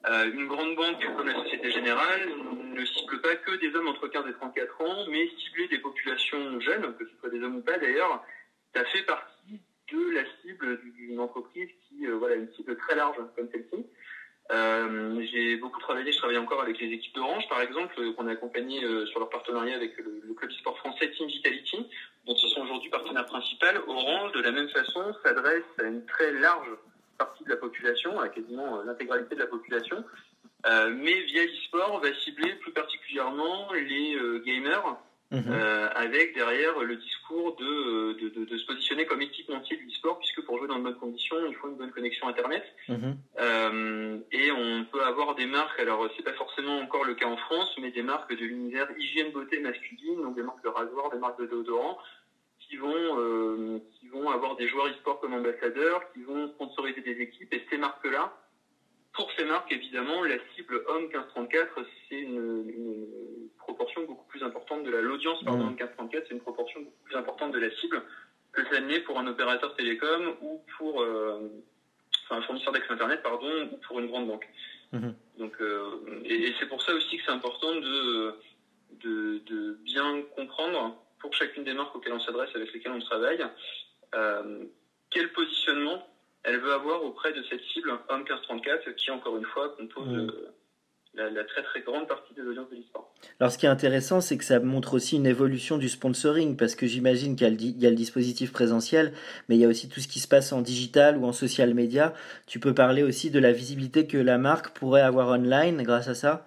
Euh, 0.08 0.32
une 0.32 0.46
grande 0.46 0.76
banque 0.76 1.04
comme 1.16 1.26
la 1.26 1.34
Société 1.42 1.70
Générale 1.70 2.30
ne 2.72 2.84
cible 2.84 3.20
pas 3.20 3.36
que 3.36 3.56
des 3.56 3.74
hommes 3.76 3.88
entre 3.88 4.08
15 4.08 4.24
et 4.28 4.32
34 4.32 4.80
ans, 4.80 5.06
mais 5.10 5.28
cibler 5.38 5.68
des 5.68 5.78
populations 5.78 6.58
jeunes, 6.60 6.94
que 6.96 7.04
ce 7.04 7.12
soit 7.20 7.30
des 7.30 7.42
hommes 7.42 7.56
ou 7.56 7.62
pas 7.62 7.78
d'ailleurs, 7.78 8.24
ça 8.74 8.84
fait 8.86 9.02
partie 9.02 9.60
de 9.92 10.10
la 10.14 10.22
cible 10.42 10.80
d'une 10.94 11.20
entreprise 11.20 11.68
qui, 11.88 12.06
euh, 12.06 12.16
voilà, 12.16 12.36
une 12.36 12.50
cible 12.52 12.76
très 12.76 12.94
large 12.94 13.16
comme 13.36 13.48
celle-ci. 13.50 13.86
Euh, 14.50 15.22
j'ai 15.30 15.56
beaucoup 15.56 15.78
travaillé, 15.80 16.10
je 16.10 16.16
travaille 16.18 16.38
encore 16.38 16.62
avec 16.62 16.78
les 16.80 16.86
équipes 16.86 17.14
d'Orange, 17.14 17.46
par 17.48 17.60
exemple, 17.60 17.94
euh, 17.98 18.12
qu'on 18.14 18.26
a 18.28 18.32
accompagné 18.32 18.82
euh, 18.82 19.04
sur 19.06 19.18
leur 19.18 19.28
partenariat 19.28 19.76
avec 19.76 19.98
le, 19.98 20.22
le 20.26 20.34
club 20.34 20.50
sport 20.52 20.78
français 20.78 21.10
Team 21.10 21.28
Vitality, 21.28 21.86
dont 22.26 22.34
ils 22.34 22.48
sont 22.54 22.62
aujourd'hui 22.62 22.88
partenaires 22.88 23.26
principal. 23.26 23.78
Orange, 23.86 24.32
de 24.32 24.40
la 24.40 24.52
même 24.52 24.68
façon, 24.70 25.14
s'adresse 25.22 25.64
à 25.78 25.82
une 25.82 26.04
très 26.06 26.32
large 26.32 26.68
partie 27.18 27.44
de 27.44 27.50
la 27.50 27.56
population, 27.56 28.18
à 28.20 28.28
quasiment 28.28 28.82
l'intégralité 28.82 29.34
de 29.34 29.40
la 29.40 29.48
population, 29.48 30.04
mais 30.66 31.20
via 31.22 31.44
l'e-sport 31.44 32.00
va 32.00 32.14
cibler 32.14 32.54
plus 32.54 32.72
particulièrement 32.72 33.72
les 33.72 34.16
gamers, 34.44 34.96
Mhm. 35.30 35.44
Euh, 35.48 35.88
avec 35.94 36.32
derrière 36.34 36.78
le 36.78 36.96
discours 36.96 37.54
de, 37.56 38.14
de, 38.14 38.28
de, 38.30 38.44
de, 38.46 38.56
se 38.56 38.64
positionner 38.64 39.04
comme 39.04 39.20
équipementier 39.20 39.76
du 39.76 39.90
sport, 39.90 40.18
puisque 40.18 40.40
pour 40.42 40.56
jouer 40.56 40.68
dans 40.68 40.78
de 40.78 40.84
bonnes 40.84 40.96
conditions, 40.96 41.36
il 41.46 41.54
faut 41.54 41.68
une 41.68 41.76
bonne 41.76 41.90
connexion 41.90 42.28
Internet. 42.28 42.64
Mhm. 42.88 43.14
Euh, 43.38 44.18
et 44.32 44.50
on 44.50 44.84
peut 44.84 45.04
avoir 45.04 45.34
des 45.34 45.44
marques, 45.44 45.78
alors 45.80 46.08
c'est 46.16 46.22
pas 46.22 46.32
forcément 46.32 46.78
encore 46.78 47.04
le 47.04 47.14
cas 47.14 47.26
en 47.26 47.36
France, 47.36 47.70
mais 47.78 47.90
des 47.90 48.02
marques 48.02 48.34
de 48.34 48.44
l'univers 48.44 48.88
hygiène 48.96 49.30
beauté 49.30 49.58
masculine, 49.58 50.22
donc 50.22 50.34
des 50.34 50.42
marques 50.42 50.62
de 50.64 50.68
rasoir, 50.68 51.10
des 51.10 51.18
marques 51.18 51.38
de 51.40 51.46
déodorant, 51.46 51.98
qui 52.60 52.76
vont, 52.76 53.18
euh, 53.18 53.80
qui 53.98 54.08
vont 54.08 54.30
avoir 54.30 54.56
des 54.56 54.66
joueurs 54.66 54.86
e-sport 54.86 55.20
comme 55.20 55.34
ambassadeurs, 55.34 56.10
qui 56.14 56.22
vont 56.22 56.48
sponsoriser 56.48 57.02
des 57.02 57.20
équipes, 57.20 57.52
et 57.52 57.62
ces 57.68 57.76
marques-là, 57.76 58.34
pour 59.12 59.30
ces 59.32 59.44
marques, 59.44 59.72
évidemment, 59.72 60.22
la 60.22 60.36
cible 60.54 60.82
homme 60.86 61.02
1534, 61.08 61.84
c'est 62.08 62.20
une, 62.20 62.64
une, 62.68 63.47
proportion 63.68 64.04
beaucoup 64.04 64.26
plus 64.26 64.42
importante 64.42 64.82
de 64.84 64.90
la 64.90 65.02
l'audience 65.02 65.42
pardon 65.44 65.64
mmh. 65.64 65.76
1534, 65.76 66.24
c'est 66.26 66.34
une 66.34 66.40
proportion 66.40 66.80
beaucoup 66.80 67.04
plus 67.04 67.16
importante 67.16 67.52
de 67.52 67.58
la 67.58 67.70
cible 67.76 68.02
que 68.52 68.62
ça 68.70 68.80
n'est 68.80 69.00
pour 69.00 69.18
un 69.18 69.26
opérateur 69.26 69.76
télécom 69.76 70.34
ou 70.40 70.62
pour 70.78 71.02
euh, 71.02 71.50
enfin, 72.24 72.36
un 72.38 72.42
fournisseur 72.42 72.72
d'accès 72.72 72.92
internet 72.92 73.22
pardon 73.22 73.68
ou 73.72 73.76
pour 73.86 74.00
une 74.00 74.06
grande 74.06 74.26
banque. 74.26 74.48
Mmh. 74.92 75.10
Donc 75.38 75.54
euh, 75.60 76.22
et, 76.24 76.48
et 76.48 76.54
c'est 76.58 76.66
pour 76.66 76.80
ça 76.82 76.94
aussi 76.94 77.18
que 77.18 77.22
c'est 77.26 77.36
important 77.40 77.74
de, 77.74 78.34
de, 79.04 79.38
de 79.50 79.78
bien 79.84 80.22
comprendre 80.34 80.96
pour 81.20 81.34
chacune 81.34 81.64
des 81.64 81.74
marques 81.74 81.94
auxquelles 81.94 82.14
on 82.14 82.20
s'adresse 82.20 82.54
avec 82.54 82.72
lesquelles 82.72 82.92
on 82.92 83.00
travaille 83.00 83.44
euh, 84.14 84.64
quel 85.10 85.30
positionnement 85.32 86.06
elle 86.42 86.58
veut 86.60 86.72
avoir 86.72 87.04
auprès 87.04 87.32
de 87.34 87.42
cette 87.50 87.62
cible 87.72 87.90
homme 87.90 88.22
1534 88.22 88.92
qui, 88.92 89.10
encore 89.10 89.36
une 89.36 89.44
fois, 89.44 89.68
compose 89.76 90.08
mmh. 90.08 90.32
La, 91.18 91.30
la, 91.30 91.44
très 91.44 91.62
très 91.62 91.80
grande 91.80 92.06
partie 92.06 92.32
des 92.34 92.42
audiences 92.42 92.70
de 92.70 92.76
l'histoire. 92.76 93.04
Alors, 93.40 93.52
ce 93.52 93.58
qui 93.58 93.66
est 93.66 93.68
intéressant, 93.68 94.20
c'est 94.20 94.38
que 94.38 94.44
ça 94.44 94.60
montre 94.60 94.94
aussi 94.94 95.16
une 95.16 95.26
évolution 95.26 95.76
du 95.76 95.88
sponsoring, 95.88 96.56
parce 96.56 96.74
que 96.74 96.86
j'imagine 96.86 97.36
qu'il 97.36 97.60
y, 97.60 97.82
y, 97.82 97.86
a 97.86 97.90
le 97.90 97.96
dispositif 97.96 98.52
présentiel, 98.52 99.12
mais 99.48 99.56
il 99.56 99.60
y 99.60 99.64
a 99.64 99.68
aussi 99.68 99.88
tout 99.88 100.00
ce 100.00 100.08
qui 100.08 100.20
se 100.20 100.28
passe 100.28 100.52
en 100.52 100.62
digital 100.62 101.18
ou 101.18 101.26
en 101.26 101.32
social 101.32 101.74
media. 101.74 102.14
Tu 102.46 102.60
peux 102.60 102.74
parler 102.74 103.02
aussi 103.02 103.30
de 103.30 103.38
la 103.38 103.52
visibilité 103.52 104.06
que 104.06 104.18
la 104.18 104.38
marque 104.38 104.70
pourrait 104.70 105.02
avoir 105.02 105.28
online 105.28 105.82
grâce 105.82 106.08
à 106.08 106.14
ça? 106.14 106.46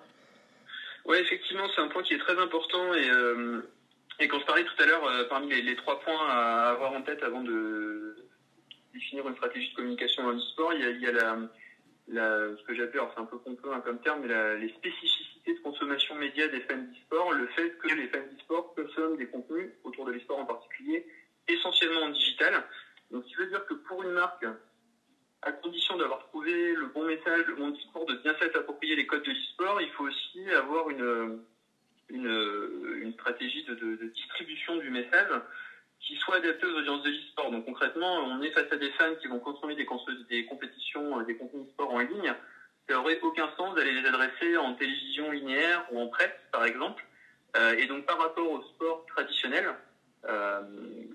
Oui, 1.06 1.18
effectivement, 1.18 1.68
c'est 1.76 1.82
un 1.82 1.88
point 1.90 2.04
qui 2.04 2.14
est 2.14 2.20
très 2.20 2.38
important 2.40 2.94
et. 2.94 3.10
Euh, 3.10 3.62
et 4.20 4.28
quand 4.28 4.40
je 4.40 4.46
parlais 4.46 4.64
tout 4.64 4.84
à 4.84 4.86
l'heure, 4.86 5.04
euh, 5.04 5.24
parmi 5.30 5.50
les, 5.50 5.64
les, 5.64 5.76
trois 5.76 6.00
points 6.02 6.30
à 6.30 6.70
avoir 6.70 6.94
en 6.94 7.02
tête 7.02 7.24
avant 7.24 7.42
de, 7.42 8.16
définir 8.94 9.28
une 9.28 9.36
stratégie 9.36 9.70
de 9.72 9.76
communication 9.76 10.24
dans 10.24 10.32
l'e-sport, 10.32 10.74
il 10.74 10.82
y 10.82 10.86
a, 10.86 10.90
il 10.90 11.02
y 11.02 11.08
a 11.08 11.12
la, 11.12 11.38
ce 12.14 12.64
que 12.64 12.74
j'appelle, 12.74 13.02
c'est 13.14 13.22
un 13.22 13.26
peu 13.26 13.38
pompeux 13.40 13.72
hein, 13.72 13.82
comme 13.82 14.00
terme, 14.02 14.26
mais 14.26 14.58
les 14.58 14.70
spécificités 14.70 15.54
de 15.54 15.60
consommation 15.60 16.16
média 16.16 16.48
des 16.48 16.62
fans 16.62 16.78
d'e-sport, 16.78 17.34
le 17.34 17.48
fait 17.48 17.78
que 17.78 17.88
les 17.88 18.08
fans 18.08 18.20
d'e-sport 18.20 18.74
consomment 18.76 19.18
des 19.18 19.28
contenus 19.28 19.72
autour 19.84 20.06
de 20.06 20.12
l'e-sport 20.12 20.40
en 20.40 20.46
particulier, 20.46 21.06
essentiellement 21.48 22.02
en 22.02 22.10
digital. 22.10 22.64
Donc, 23.12 23.24
ce 23.24 23.30
qui 23.30 23.36
veut 23.36 23.48
dire 23.48 23.66
que 23.66 23.74
pour 23.74 24.04
une 24.04 24.12
marque, 24.12 24.46
à 25.42 25.52
condition 25.52 25.98
d'avoir 25.98 26.20
trouvé 26.28 26.74
le 26.74 26.88
bon 26.88 27.06
message, 27.06 27.46
le 27.48 27.56
bon 27.56 27.70
discours, 27.70 28.06
de 28.06 28.16
bien 28.16 28.36
s'approprier 28.40 28.96
les 28.96 29.08
codes 29.08 29.24
de 29.24 29.32
l'e-sport, 29.32 29.82
il 29.82 29.90
faut 29.92 30.06
aussi 30.06 30.50
avoir 30.52 30.90
une, 30.90 31.40
une, 32.10 33.14
stratégie 33.14 33.64
de 33.66 34.12
distribution 34.14 34.78
du 34.78 34.90
message 34.90 35.30
qui 36.02 36.16
soit 36.18 36.38
adapté 36.38 36.66
aux 36.66 36.78
audiences 36.78 37.04
de 37.04 37.10
l'e-sport. 37.10 37.52
Donc 37.52 37.66
concrètement, 37.66 38.16
on 38.16 38.42
est 38.42 38.52
face 38.52 38.72
à 38.72 38.78
des 38.78 38.90
fans 38.92 39.16
qui 39.22 39.28
vont 39.28 39.40
consommer 39.40 39.76
des, 39.76 39.86
compétitions, 39.86 41.20
euh, 41.20 41.24
des 41.24 41.36
contenus 41.36 41.68
e-sport 41.68 41.92
en 41.92 42.00
ligne. 42.00 42.34
Ça 42.88 42.96
n'aurait 42.96 43.20
aucun 43.22 43.50
sens 43.56 43.76
d'aller 43.76 43.94
les 43.94 44.08
adresser 44.08 44.58
en 44.58 44.74
télévision 44.74 45.32
linéaire 45.32 45.86
ou 45.92 46.00
en 46.00 46.08
presse, 46.08 46.32
par 46.52 46.66
exemple. 46.66 47.06
Euh, 47.56 47.76
et 47.78 47.86
donc 47.86 48.06
par 48.06 48.18
rapport 48.18 48.50
au 48.50 48.62
sport 48.64 49.06
traditionnel, 49.08 49.76
euh, 50.26 50.62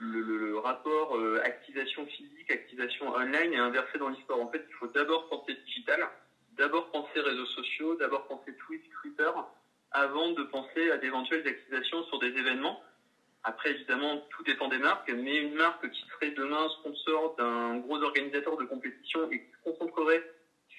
le, 0.01 0.21
le, 0.21 0.39
le, 0.39 0.59
rapport 0.59 1.17
euh, 1.17 1.41
activation 1.45 2.05
physique, 2.07 2.51
activation 2.51 3.15
online 3.15 3.53
est 3.53 3.59
inversé 3.59 3.99
dans 3.99 4.09
l'e-sport. 4.09 4.41
En 4.41 4.49
fait, 4.51 4.65
il 4.69 4.75
faut 4.75 4.89
d'abord 4.89 5.29
penser 5.29 5.57
digital, 5.67 6.01
d'abord 6.59 6.91
penser 6.91 7.21
réseaux 7.21 7.47
sociaux, 7.47 7.97
d'abord 7.97 8.27
penser 8.27 8.55
Twitch, 8.67 8.85
Twitter, 9.01 9.31
avant 9.93 10.33
de 10.33 10.43
penser 10.45 10.91
à 10.91 10.99
d'éventuelles 10.99 11.47
activations 11.47 12.05
sur 12.05 12.19
des 12.19 12.29
événements 12.29 12.83
Après, 13.49 13.71
évidemment, 13.71 14.27
tout 14.31 14.43
dépend 14.43 14.67
des 14.67 14.79
marques, 14.79 15.09
mais 15.09 15.37
une 15.37 15.55
marque 15.55 15.89
qui 15.89 16.05
serait 16.09 16.33
demain 16.33 16.69
sponsor 16.81 17.37
d'un 17.39 17.77
gros 17.77 18.03
organisateur 18.03 18.57
de 18.57 18.65
compétition 18.65 19.31
et 19.31 19.39
qui 19.39 19.47
se 19.53 19.71
concentrerait 19.71 20.29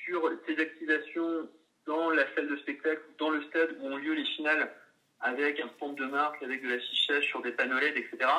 sur 0.04 0.30
ses 0.46 0.60
activations 0.60 1.48
dans 1.86 2.10
la 2.10 2.26
salle 2.36 2.50
de 2.50 2.58
spectacle, 2.58 3.02
dans 3.20 3.30
le 3.30 3.42
stade 3.44 3.78
où 3.80 3.88
ont 3.88 3.96
lieu 3.96 4.14
les 4.14 4.26
finales, 4.26 4.70
avec 5.22 5.62
un 5.62 5.70
stand 5.78 5.96
de 5.96 6.08
marque, 6.08 6.44
avec 6.44 6.62
de 6.62 6.68
l'affichage 6.68 7.24
sur 7.24 7.42
des 7.42 7.54
panneaux 7.54 7.80
LED, 7.80 7.96
etc., 7.96 8.30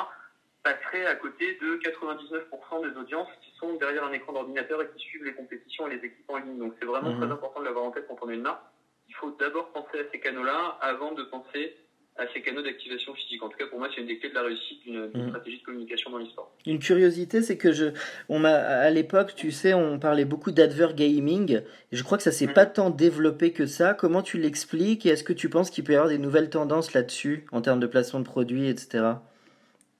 passerait 0.61 1.07
à 1.07 1.15
côté 1.15 1.55
de 1.55 1.77
99% 1.77 2.87
des 2.87 2.99
audiences 2.99 3.29
qui 3.41 3.51
sont 3.57 3.77
derrière 3.77 4.03
un 4.03 4.11
écran 4.11 4.33
d'ordinateur 4.33 4.79
et 4.83 4.89
qui 4.95 4.99
suivent 4.99 5.23
les 5.23 5.33
compétitions 5.33 5.87
et 5.87 5.95
les 5.95 6.05
équipes 6.05 6.29
en 6.29 6.37
ligne. 6.37 6.59
Donc 6.59 6.75
c'est 6.79 6.85
vraiment 6.85 7.15
très 7.15 7.25
mhm. 7.25 7.31
important 7.31 7.61
de 7.61 7.65
l'avoir 7.65 7.85
en 7.85 7.91
tête 7.91 8.05
quand 8.07 8.19
on 8.21 8.29
est 8.29 8.35
une 8.35 8.43
marque. 8.43 8.61
Il 9.07 9.15
faut 9.15 9.31
d'abord 9.39 9.71
penser 9.71 10.01
à 10.01 10.03
ces 10.11 10.19
canaux-là 10.19 10.77
avant 10.81 11.13
de 11.13 11.23
penser 11.23 11.75
à 12.19 12.27
ces 12.33 12.41
canaux 12.41 12.61
d'activation 12.61 13.13
physique. 13.13 13.41
En 13.41 13.49
tout 13.49 13.57
cas, 13.57 13.65
pour 13.67 13.79
moi, 13.79 13.87
c'est 13.93 14.01
une 14.01 14.07
des 14.07 14.19
clés 14.19 14.29
de 14.29 14.35
la 14.35 14.43
réussite 14.43 14.83
d'une 14.83 15.05
mm. 15.05 15.29
stratégie 15.29 15.59
de 15.59 15.63
communication 15.63 16.11
dans 16.11 16.17
l'e-sport. 16.17 16.53
Une 16.65 16.79
curiosité, 16.79 17.41
c'est 17.41 17.57
que 17.57 17.71
je, 17.71 17.85
on 18.27 18.43
a, 18.43 18.51
à 18.51 18.89
l'époque, 18.89 19.33
tu 19.35 19.51
sais, 19.51 19.73
on 19.73 19.99
parlait 19.99 20.25
beaucoup 20.25 20.51
d'advert 20.51 20.93
gaming. 20.93 21.61
je 21.91 22.03
crois 22.03 22.17
que 22.17 22.23
ça 22.23 22.31
s'est 22.31 22.47
mm. 22.47 22.53
pas 22.53 22.65
tant 22.65 22.89
développé 22.89 23.53
que 23.53 23.65
ça. 23.65 23.93
Comment 23.93 24.21
tu 24.21 24.37
l'expliques 24.37 25.05
et 25.05 25.09
est-ce 25.09 25.23
que 25.23 25.33
tu 25.33 25.49
penses 25.49 25.69
qu'il 25.69 25.83
peut 25.83 25.93
y 25.93 25.95
avoir 25.95 26.09
des 26.09 26.17
nouvelles 26.17 26.49
tendances 26.49 26.93
là-dessus 26.93 27.45
en 27.51 27.61
termes 27.61 27.79
de 27.79 27.87
placement 27.87 28.19
de 28.19 28.25
produits, 28.25 28.67
etc. 28.67 29.13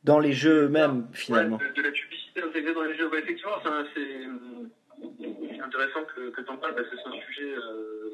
Dans 0.04 0.20
les 0.20 0.34
jeux 0.34 0.66
eux-mêmes, 0.66 1.08
finalement. 1.14 1.58
de, 1.58 1.82
la 1.82 1.92
publicité 1.92 2.42
intégrée 2.42 2.74
dans 2.74 2.84
les 2.84 2.98
jeux, 2.98 3.10
effectivement, 3.18 3.52
c'est 3.96 5.62
intéressant 5.62 6.04
que, 6.16 6.30
que 6.30 6.42
tu 6.42 6.50
en 6.50 6.58
parles 6.58 6.76
parce 6.76 6.88
que 6.90 6.96
c'est 6.98 7.10
un 7.10 7.22
sujet. 7.22 7.54
Euh, 7.54 8.09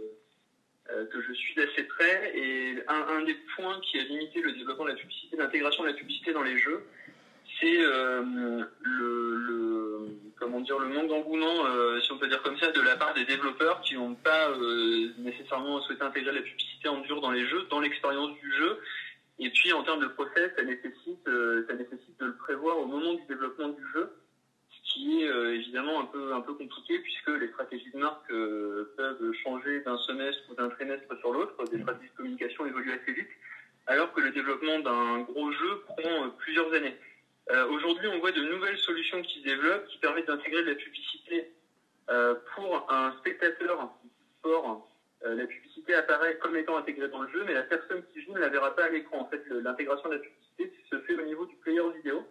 que 1.12 1.22
je 1.22 1.34
suis 1.34 1.56
d'assez 1.56 1.84
près. 1.84 2.32
Et 2.36 2.76
un, 2.88 3.24
des 3.24 3.38
points 3.56 3.80
qui 3.82 4.00
a 4.00 4.04
limité 4.04 4.42
le 4.42 4.52
développement 4.54 4.86
de 4.86 4.90
la 4.90 4.96
publicité, 4.96 5.38
l'intégration 5.38 5.84
de 5.84 5.90
la 5.90 5.94
publicité 5.94 6.34
dans 6.34 6.44
les 6.44 6.58
jeux, 6.58 6.84
c'est 7.60 7.78
euh, 7.80 8.64
le, 8.82 10.08
comment 10.38 10.60
dire 10.62 10.80
le 10.80 10.90
manque 10.90 11.08
d'engouement, 11.08 11.66
euh, 11.66 12.00
si 12.02 12.12
on 12.12 12.18
peut 12.18 12.28
dire 12.28 12.42
comme 12.42 12.58
ça, 12.58 12.72
de 12.72 12.82
la 12.82 12.96
part 12.96 13.14
des 13.14 13.26
développeurs 13.26 13.82
qui 13.82 13.96
n'ont 13.96 14.16
pas 14.16 14.52
nécessairement 15.18 15.82
souhaité 15.82 16.04
intégrer 16.04 16.34
la 16.34 16.42
publicité 16.42 16.90
en 16.90 17.00
dur 17.00 17.22
dans 17.22 17.32
les 17.32 17.46
jeux, 17.48 17.66
dans 17.70 17.80
l'expérience 17.80 18.34
du 18.40 18.52
jeu. 18.54 18.80
Et 19.40 19.50
puis 19.50 19.74
en 19.74 19.84
termes 19.84 20.02
de 20.02 20.08
process, 20.08 20.52
ça 20.56 20.64
nécessite, 20.64 21.26
ça 21.26 21.74
nécessite 21.74 22.20
de 22.20 22.26
le 22.26 22.36
prévoir 22.36 22.78
au 22.80 22.86
moment 22.86 23.14
du 23.14 23.26
développement 23.28 23.70
du 23.70 23.84
jeu 23.94 24.10
qui 24.96 25.24
est 25.24 25.28
euh, 25.28 25.56
évidemment 25.56 26.00
un 26.00 26.42
peu, 26.42 26.54
compliqué 26.54 27.00
puisque 27.00 27.28
les 27.28 27.50
stratégies 27.50 27.92
de 27.92 27.98
marque 27.98 28.32
euh, 28.32 28.94
peuvent 28.96 29.34
changer 29.44 29.82
d'un 29.82 29.98
semestre 29.98 30.42
ou 30.50 30.56
d'un 30.56 30.70
trimestre 30.70 31.18
sur 31.20 31.34
l'autre. 31.34 31.54
Des 31.66 31.82
stratégies 31.82 32.10
de 32.10 32.16
communication 32.16 32.66
évoluent 32.66 32.94
assez 32.94 33.12
vite, 33.12 33.30
alors 33.88 34.14
que 34.14 34.22
le 34.22 34.32
développement 34.32 34.80
d'un 34.80 35.20
gros 35.20 35.52
jeu 35.52 35.84
prend 35.86 36.26
euh, 36.26 36.30
plusieurs 36.40 36.72
années. 36.74 36.96
Aujourd'hui, 37.70 38.08
on 38.08 38.18
voit 38.18 38.32
de 38.32 38.42
nouvelles 38.42 38.80
solutions 38.80 39.22
qui 39.22 39.38
se 39.38 39.44
développent 39.44 39.86
qui 39.86 40.00
permettent 40.00 40.26
d'intégrer 40.26 40.64
de 40.64 40.70
la 40.70 40.76
publicité 40.76 41.52
pour 42.56 42.92
un 42.92 43.12
spectateur 43.20 43.88
sport. 44.40 44.90
la 45.24 45.46
publicité 45.46 45.94
apparaît 45.94 46.40
comme 46.40 46.56
étant 46.56 46.76
intégrée 46.76 47.08
dans 47.08 47.22
le 47.22 47.30
jeu, 47.30 47.44
mais 47.46 47.54
la 47.54 47.62
personne 47.62 48.02
qui 48.12 48.24
joue 48.24 48.34
ne 48.34 48.40
la 48.40 48.50
verra 48.50 48.76
pas 48.76 48.86
à 48.86 48.90
l'écran. 48.90 49.20
En 49.20 49.30
fait, 49.30 49.44
l'intégration 49.48 50.10
de 50.10 50.16
la 50.16 50.22
publicité 50.22 50.74
se 50.90 50.98
fait 51.02 51.14
au 51.14 51.22
niveau 51.22 51.46
du 51.46 51.56
player 51.58 51.82
vidéo. 51.98 52.26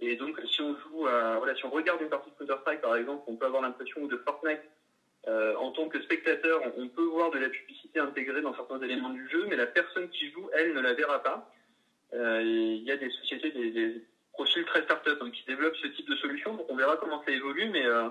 Et 0.00 0.16
donc, 0.16 0.40
si 0.46 0.60
on 0.62 0.76
joue 0.76 1.00
voilà, 1.00 1.54
si 1.56 1.64
on 1.64 1.70
regarde 1.70 2.00
une 2.00 2.08
partie 2.08 2.30
de 2.30 2.36
Counter-Strike, 2.36 2.80
par 2.80 2.96
exemple, 2.96 3.24
on 3.26 3.36
peut 3.36 3.46
avoir 3.46 3.62
l'impression, 3.62 4.02
ou 4.02 4.08
de 4.08 4.16
Fortnite, 4.18 4.60
euh, 5.26 5.54
en 5.56 5.72
tant 5.72 5.88
que 5.88 6.00
spectateur, 6.02 6.62
on 6.78 6.88
peut 6.88 7.04
voir 7.04 7.30
de 7.30 7.38
la 7.38 7.48
publicité 7.48 7.98
intégrée 7.98 8.40
dans 8.40 8.54
certains 8.54 8.80
éléments 8.80 9.10
du 9.10 9.28
jeu, 9.28 9.46
mais 9.48 9.56
la 9.56 9.66
personne 9.66 10.08
qui 10.08 10.30
joue, 10.30 10.48
elle, 10.54 10.72
ne 10.72 10.80
la 10.80 10.94
verra 10.94 11.22
pas. 11.22 11.52
Euh, 12.14 12.40
il 12.42 12.82
y 12.82 12.90
a 12.90 12.96
des 12.96 13.10
sociétés, 13.10 13.50
des, 13.50 14.02
profils 14.32 14.64
très 14.64 14.82
start-up 14.84 15.18
hein, 15.20 15.30
qui 15.30 15.44
développent 15.46 15.76
ce 15.76 15.88
type 15.88 16.08
de 16.08 16.14
solution, 16.16 16.54
donc 16.54 16.66
on 16.70 16.76
verra 16.76 16.96
comment 16.96 17.22
ça 17.24 17.32
évolue, 17.32 17.68
mais, 17.68 17.84
euh, 17.84 18.08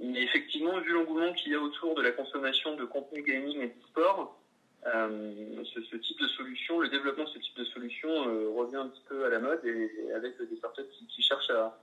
mais 0.00 0.22
effectivement, 0.22 0.80
vu 0.80 0.92
l'engouement 0.92 1.32
qu'il 1.34 1.52
y 1.52 1.54
a 1.54 1.60
autour 1.60 1.94
de 1.94 2.02
la 2.02 2.10
consommation 2.10 2.74
de 2.74 2.84
contenu 2.86 3.22
gaming 3.22 3.60
et 3.60 3.66
de 3.68 3.82
sport, 3.90 4.37
euh, 4.86 5.64
ce, 5.64 5.96
type 5.96 6.20
de 6.20 6.28
solution, 6.28 6.78
le 6.78 6.88
développement 6.88 7.24
de 7.24 7.30
ce 7.30 7.38
type 7.38 7.56
de 7.56 7.64
solution 7.64 8.08
euh, 8.08 8.48
revient 8.50 8.76
un 8.76 8.88
petit 8.88 9.02
peu 9.08 9.24
à 9.24 9.28
la 9.28 9.40
mode 9.40 9.64
et, 9.64 10.12
avec 10.14 10.40
des 10.40 10.56
startups 10.56 10.82
qui, 11.08 11.22
cherchent 11.22 11.50
à, 11.50 11.76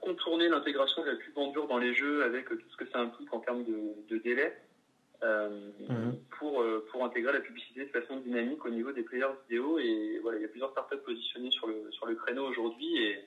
contourner 0.00 0.48
l'intégration 0.48 1.02
de 1.02 1.10
la 1.10 1.16
pub 1.16 1.36
en 1.36 1.48
dur 1.48 1.68
dans 1.68 1.76
les 1.76 1.94
jeux 1.94 2.24
avec 2.24 2.48
tout 2.48 2.70
ce 2.70 2.76
que 2.78 2.90
ça 2.90 2.98
implique 2.98 3.32
en 3.34 3.40
termes 3.40 3.62
de, 3.64 4.18
délai 4.18 4.56
euh, 5.22 5.70
mhm. 5.88 6.16
pour, 6.38 6.64
pour 6.90 7.04
intégrer 7.04 7.34
la 7.34 7.40
publicité 7.40 7.84
de 7.84 7.90
façon 7.90 8.16
dynamique 8.20 8.64
au 8.64 8.70
niveau 8.70 8.90
des 8.92 9.02
players 9.02 9.34
vidéo. 9.46 9.78
Et 9.78 10.18
voilà, 10.22 10.38
il 10.38 10.42
y 10.42 10.46
a 10.46 10.48
plusieurs 10.48 10.70
startups 10.70 11.04
positionnées 11.04 11.50
sur 11.50 11.66
le, 11.66 11.90
sur 11.90 12.06
le 12.06 12.14
créneau 12.14 12.46
aujourd'hui 12.46 12.96
et, 13.04 13.18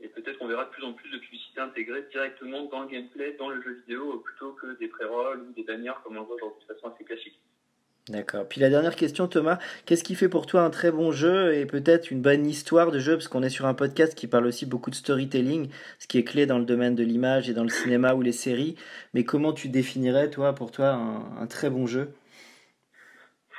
et 0.00 0.08
peut-être 0.08 0.38
qu'on 0.38 0.46
verra 0.46 0.66
de 0.66 0.70
plus 0.70 0.84
en 0.84 0.92
plus 0.92 1.10
de 1.10 1.18
publicité 1.18 1.60
intégrée 1.60 2.02
directement 2.12 2.66
dans 2.66 2.82
le 2.82 2.88
gameplay, 2.88 3.32
dans 3.32 3.48
le 3.48 3.60
jeu 3.60 3.72
vidéo, 3.72 4.18
plutôt 4.20 4.52
que 4.52 4.78
des 4.78 4.86
pré-rolls 4.86 5.40
ou 5.40 5.52
des 5.52 5.64
bannières 5.64 6.00
comme 6.04 6.16
on 6.16 6.20
le 6.20 6.26
voit 6.26 6.36
aujourd'hui 6.36 6.64
de 6.68 6.72
façon 6.72 6.94
assez 6.94 7.04
classique. 7.04 7.38
D'accord. 8.08 8.48
Puis 8.48 8.60
la 8.60 8.70
dernière 8.70 8.96
question, 8.96 9.28
Thomas, 9.28 9.58
qu'est-ce 9.84 10.02
qui 10.02 10.14
fait 10.14 10.28
pour 10.28 10.46
toi 10.46 10.62
un 10.62 10.70
très 10.70 10.90
bon 10.90 11.12
jeu 11.12 11.54
et 11.54 11.66
peut-être 11.66 12.10
une 12.10 12.22
bonne 12.22 12.46
histoire 12.46 12.90
de 12.90 12.98
jeu? 12.98 13.12
Parce 13.14 13.28
qu'on 13.28 13.42
est 13.42 13.50
sur 13.50 13.66
un 13.66 13.74
podcast 13.74 14.14
qui 14.14 14.26
parle 14.26 14.46
aussi 14.46 14.64
beaucoup 14.64 14.90
de 14.90 14.94
storytelling, 14.94 15.68
ce 15.98 16.06
qui 16.06 16.18
est 16.18 16.24
clé 16.24 16.46
dans 16.46 16.58
le 16.58 16.64
domaine 16.64 16.94
de 16.94 17.02
l'image 17.02 17.50
et 17.50 17.54
dans 17.54 17.64
le 17.64 17.68
cinéma 17.68 18.14
ou 18.14 18.22
les 18.22 18.32
séries. 18.32 18.76
Mais 19.12 19.24
comment 19.24 19.52
tu 19.52 19.68
définirais, 19.68 20.30
toi, 20.30 20.54
pour 20.54 20.70
toi, 20.70 20.92
un, 20.92 21.46
très 21.46 21.68
bon 21.68 21.86
jeu? 21.86 22.14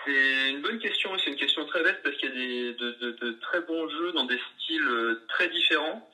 C'est 0.06 0.50
une 0.50 0.62
bonne 0.62 0.80
question 0.80 1.12
c'est 1.24 1.32
une 1.32 1.36
question 1.36 1.66
très 1.66 1.84
bête 1.84 2.00
parce 2.04 2.16
qu'il 2.18 2.30
y 2.30 2.32
a 2.32 2.36
des, 2.36 2.74
de, 2.74 3.32
très 3.42 3.62
bons 3.62 3.88
jeux 3.90 4.12
dans 4.14 4.26
des 4.26 4.40
styles 4.56 4.88
euh, 4.88 5.22
très 5.28 5.50
différents. 5.50 6.10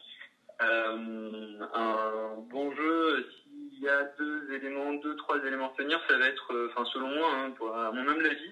Euh, 0.61 1.59
un 1.73 2.35
bon 2.49 2.73
jeu, 2.75 3.27
y 3.85 3.89
a 3.89 4.03
deux 4.17 4.51
éléments, 4.53 4.93
deux, 4.93 5.15
trois 5.15 5.37
éléments 5.45 5.71
à 5.71 5.77
tenir, 5.77 6.01
ça 6.07 6.17
va 6.17 6.27
être, 6.27 6.53
euh, 6.53 6.69
enfin 6.71 6.85
selon 6.91 7.07
moi, 7.07 7.29
hein, 7.33 7.51
pour, 7.51 7.75
à 7.75 7.91
mon 7.91 8.07
humble 8.07 8.25
avis, 8.25 8.51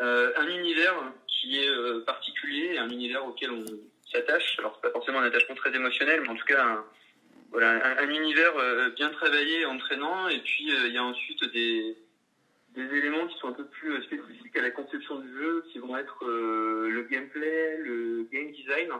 euh, 0.00 0.32
un 0.36 0.48
univers 0.48 0.94
qui 1.26 1.58
est 1.58 1.68
euh, 1.68 2.04
particulier, 2.04 2.78
un 2.78 2.88
univers 2.88 3.24
auquel 3.26 3.50
on 3.50 3.64
s'attache. 4.10 4.56
Alors 4.58 4.74
c'est 4.76 4.88
pas 4.88 4.92
forcément 4.92 5.20
un 5.20 5.24
attachement 5.24 5.54
très 5.54 5.74
émotionnel, 5.74 6.22
mais 6.22 6.28
en 6.28 6.36
tout 6.36 6.46
cas 6.46 6.64
un, 6.64 6.84
voilà, 7.50 7.98
un, 7.98 8.08
univers 8.08 8.52
bien 8.96 9.10
travaillé, 9.10 9.66
entraînant, 9.66 10.28
et 10.28 10.38
puis 10.38 10.68
il 10.68 10.92
y 10.92 10.98
a 10.98 11.04
ensuite 11.04 11.44
des 11.52 11.96
éléments 12.76 13.26
qui 13.26 13.38
sont 13.38 13.48
un 13.48 13.52
peu 13.52 13.66
plus 13.66 14.02
spécifiques 14.04 14.56
à 14.56 14.62
la 14.62 14.70
conception 14.70 15.16
du 15.16 15.28
jeu, 15.34 15.64
qui 15.70 15.78
vont 15.78 15.96
être 15.98 16.24
le 16.24 17.02
gameplay, 17.10 17.76
le 17.78 18.26
game 18.32 18.50
design. 18.52 18.90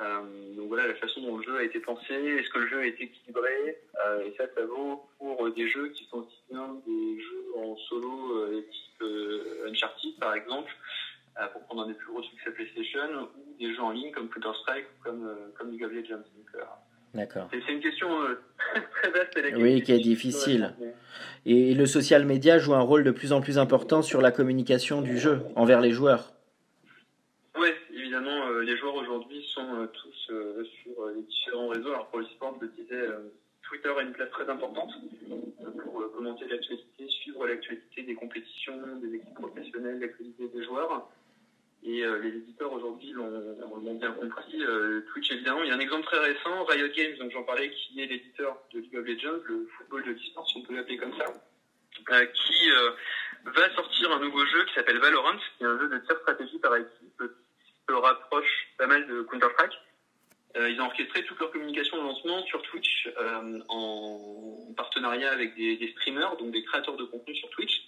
Euh, 0.00 0.54
donc 0.56 0.68
voilà, 0.68 0.86
la 0.86 0.94
façon 0.94 1.20
dont 1.20 1.38
le 1.38 1.42
jeu 1.42 1.56
a 1.56 1.62
été 1.62 1.80
pensé, 1.80 2.14
est-ce 2.14 2.48
que 2.50 2.58
le 2.60 2.68
jeu 2.68 2.78
a 2.80 2.86
été 2.86 3.04
équilibré 3.04 3.78
euh, 4.06 4.26
Et 4.26 4.34
ça, 4.36 4.44
ça 4.54 4.64
vaut 4.64 5.08
pour 5.18 5.50
des 5.50 5.68
jeux 5.68 5.88
qui 5.88 6.04
sont 6.04 6.18
aussi 6.18 6.42
bien 6.50 6.76
des 6.86 7.20
jeux 7.20 7.44
en 7.56 7.76
solo 7.76 8.36
euh, 8.36 8.64
type 8.70 9.04
Uncharted 9.66 10.18
par 10.20 10.34
exemple, 10.34 10.72
pour 11.52 11.62
prendre 11.62 11.82
un 11.82 11.88
des 11.88 11.94
plus 11.94 12.10
gros 12.12 12.22
succès 12.22 12.50
PlayStation, 12.50 13.28
ou 13.36 13.58
des 13.58 13.72
jeux 13.72 13.82
en 13.82 13.90
ligne 13.90 14.10
comme 14.12 14.28
Counter-Strike 14.28 14.84
ou 14.84 15.04
comme, 15.04 15.36
comme 15.56 15.70
League 15.70 15.84
of 15.84 15.92
Legends. 15.92 16.24
D'accord. 17.14 17.48
C'est 17.50 17.72
une 17.72 17.80
question 17.80 18.08
très 19.02 19.10
vaste. 19.10 19.38
oui, 19.56 19.82
qui 19.82 19.92
est 19.92 19.98
difficile. 19.98 20.74
Et 21.46 21.74
le 21.74 21.86
social 21.86 22.24
media 22.24 22.58
joue 22.58 22.74
un 22.74 22.80
rôle 22.80 23.04
de 23.04 23.12
plus 23.12 23.32
en 23.32 23.40
plus 23.40 23.58
important 23.58 24.02
sur 24.02 24.20
la 24.20 24.32
communication 24.32 25.00
du 25.00 25.16
jeu 25.16 25.42
envers 25.54 25.80
les 25.80 25.92
joueurs. 25.92 26.32
Évidemment, 28.28 28.60
les 28.60 28.76
joueurs 28.76 28.94
aujourd'hui 28.94 29.42
sont 29.54 29.88
tous 29.92 30.30
euh, 30.30 30.64
sur 30.82 31.06
les 31.14 31.22
différents 31.22 31.68
réseaux. 31.68 31.90
Alors 31.90 32.08
pour 32.08 32.20
l'e-sport, 32.20 32.56
je 32.60 32.66
le 32.66 32.72
disais, 32.72 32.94
euh, 32.94 33.32
Twitter 33.62 33.92
a 33.96 34.02
une 34.02 34.12
place 34.12 34.30
très 34.30 34.48
importante 34.48 34.92
pour 35.82 36.02
euh, 36.02 36.08
commenter 36.14 36.46
l'actualité, 36.46 37.08
suivre 37.08 37.46
l'actualité 37.46 38.02
des 38.02 38.14
compétitions, 38.14 38.76
des 38.96 39.16
équipes 39.16 39.34
professionnelles, 39.34 40.00
l'actualité 40.00 40.48
des 40.48 40.64
joueurs. 40.64 41.08
Et 41.84 42.02
les 42.02 42.28
éditeurs 42.30 42.72
aujourd'hui 42.72 43.12
l'ont 43.12 43.94
bien 43.94 44.10
compris. 44.10 44.60
Twitch, 45.12 45.30
évidemment, 45.30 45.62
il 45.62 45.68
y 45.68 45.70
a 45.70 45.76
un 45.76 45.78
exemple 45.78 46.04
très 46.06 46.18
récent, 46.18 46.64
Riot 46.64 46.88
Games, 46.88 47.16
donc 47.18 47.30
j'en 47.30 47.44
parlais, 47.44 47.70
qui 47.70 48.00
est 48.00 48.06
l'éditeur 48.06 48.58
de 48.74 48.80
League 48.80 48.96
of 48.96 49.06
Legends, 49.06 49.40
le 49.44 49.68
football 49.78 50.02
de 50.02 50.10
l'e-sport, 50.10 50.46
si 50.48 50.56
on 50.58 50.62
peut 50.62 50.74
l'appeler 50.74 50.96
comme 50.96 51.16
ça, 51.16 51.26
qui 52.34 52.70
va 53.44 53.74
sortir 53.76 54.10
un 54.10 54.18
nouveau 54.18 54.44
jeu 54.44 54.64
qui 54.64 54.74
s'appelle 54.74 54.98
Valorant, 54.98 55.38
qui 55.56 55.62
est 55.62 55.66
un 55.66 55.78
jeu 55.78 55.88
de 55.88 55.98
tir 55.98 56.18
stratégie 56.18 56.58
par 56.58 56.74
équipe 56.74 57.22
rapproche 57.96 58.68
pas 58.76 58.86
mal 58.86 59.06
de 59.06 59.22
Counter-Strike. 59.22 59.72
Euh, 61.18 61.22
orchestré 61.22 61.22
toute 61.24 61.40
leur 61.40 61.50
communication 61.50 61.96
de 61.98 62.02
lancement 62.02 62.42
sur 62.44 62.62
Twitch 62.62 63.08
euh, 63.18 63.60
en 63.68 64.72
partenariat 64.76 65.30
avec 65.32 65.54
des, 65.54 65.92
streamers, 65.96 66.36
donc 66.36 66.52
des 66.52 66.62
créateurs 66.64 66.96
de 66.96 67.04
contenu 67.04 67.34
sur 67.34 67.48
Twitch. 67.50 67.82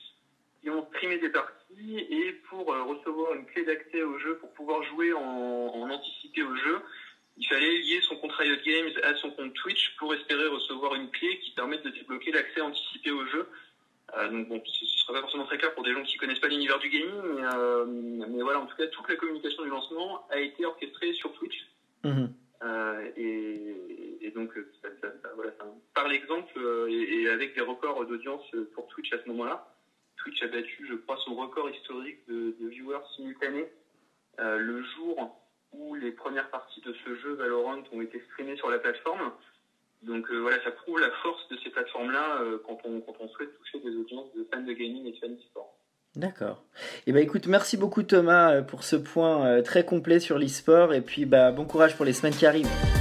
Ils 0.62 0.71
ont 0.71 0.87
streamé 0.88 1.19
des 1.19 1.31
parties 1.31 1.99
et 1.99 2.33
pour 2.49 2.73
euh, 2.73 2.83
recevoir 2.83 3.35
une 3.35 3.47
clé 3.47 3.64
d'accès 3.64 4.03
au 4.03 4.19
jeu, 4.19 4.37
pour 4.38 4.53
pouvoir 4.53 4.83
jouer 4.85 5.12
en, 5.12 5.90
anticipé 5.90 6.43
au 6.43 6.55
jeu, 6.57 6.81
il 7.37 7.47
fallait 7.47 7.79
lier 7.79 8.01
son 8.03 8.16
compte 8.16 8.33
Riot 8.33 8.57
Games 8.64 8.90
à 9.03 9.14
son 9.16 9.31
compte 9.31 9.55
Twitch 9.55 9.97
pour 9.99 10.14
espérer 10.14 10.47
recevoir 10.47 10.95
une 10.95 11.11
clé 11.11 11.38
qui 11.40 11.53
permette 11.53 11.83
de 11.83 11.90
débloquer 11.90 12.33
l'accès 12.33 12.61
anticipé 12.61 13.11
au 13.11 13.27
jeu 13.27 13.49
donc 14.33 14.49
bon, 14.49 14.61
ce 14.66 14.85
ne 14.85 14.88
sera 14.88 15.12
pas 15.12 15.21
forcément 15.21 15.45
très 15.45 15.57
clair 15.57 15.73
pour 15.73 15.85
des 15.85 15.93
gens 15.93 16.03
qui 16.03 16.16
ne 16.16 16.21
connaissent 16.21 16.40
pas 16.40 16.49
l'univers 16.49 16.81
du 16.81 16.88
gaming, 16.90 18.27
mais, 18.29 18.43
voilà, 18.43 18.59
en 18.59 18.66
tout 18.66 18.77
cas, 18.77 18.88
toute 18.88 19.09
la 19.09 19.14
communication 19.14 19.62
du 19.62 19.69
lancement 19.69 20.27
a 20.31 20.40
été 20.40 20.66
orchestrée 20.66 21.12
sur 21.12 21.33
Twitch. 21.35 21.64
Mhm. 22.62 23.12
Et, 23.16 24.31
donc, 24.35 24.57
voilà, 25.35 25.53
par 25.94 26.09
l'exemple 26.09 26.59
et, 26.88 27.29
avec 27.29 27.55
des 27.55 27.61
records 27.61 28.05
d'audience 28.07 28.42
pour 28.73 28.87
Twitch 28.88 29.12
à 29.12 29.18
ce 29.18 29.29
moment-là. 29.29 29.61
Twitch 30.16 30.42
a 30.42 30.46
battu, 30.46 30.87
je 30.87 30.94
crois, 30.94 31.16
son 31.25 31.35
record 31.35 31.68
historique 31.70 32.18
de, 32.29 32.55
de 32.59 32.68
viewers 32.68 33.01
simultanés 33.16 33.68
le 34.38 34.83
jour 34.83 35.31
où 35.73 35.94
les 35.94 36.11
premières 36.12 36.49
parties 36.49 36.81
de 36.81 36.92
ce 37.05 37.14
jeu 37.16 37.33
Valorant 37.35 37.83
ont 37.92 38.01
été 38.01 38.20
streamées 38.31 38.57
sur 38.57 38.70
la 38.70 38.79
plateforme. 38.79 39.33
Donc 40.03 40.31
euh, 40.31 40.38
voilà, 40.38 40.62
ça 40.62 40.70
prouve 40.70 40.99
la 40.99 41.11
force 41.23 41.46
de 41.49 41.57
ces 41.62 41.70
plateformes-là 41.70 42.38
euh, 42.40 42.59
quand, 42.66 42.79
on, 42.85 43.01
quand 43.01 43.14
on 43.20 43.29
souhaite 43.29 43.57
toucher 43.59 43.81
des 43.81 43.94
audiences 43.94 44.33
de 44.35 44.46
fans 44.53 44.62
de 44.62 44.73
gaming 44.73 45.07
et 45.07 45.12
de 45.12 45.18
fans 45.18 45.29
d'e-sport. 45.29 45.75
D'accord. 46.16 46.64
Eh 47.07 47.12
ben 47.12 47.23
écoute, 47.23 47.46
merci 47.46 47.77
beaucoup 47.77 48.03
Thomas 48.03 48.53
euh, 48.53 48.62
pour 48.62 48.83
ce 48.83 48.96
point 48.96 49.62
très 49.62 49.85
complet 49.85 50.18
sur 50.18 50.38
l'e-sport 50.38 50.92
et 50.92 51.01
puis 51.01 51.25
bah 51.25 51.53
bon 51.53 51.64
courage 51.64 51.96
pour 51.96 52.05
les 52.05 52.12
semaines 52.12 52.35
qui 52.35 52.46
arrivent. 52.46 53.00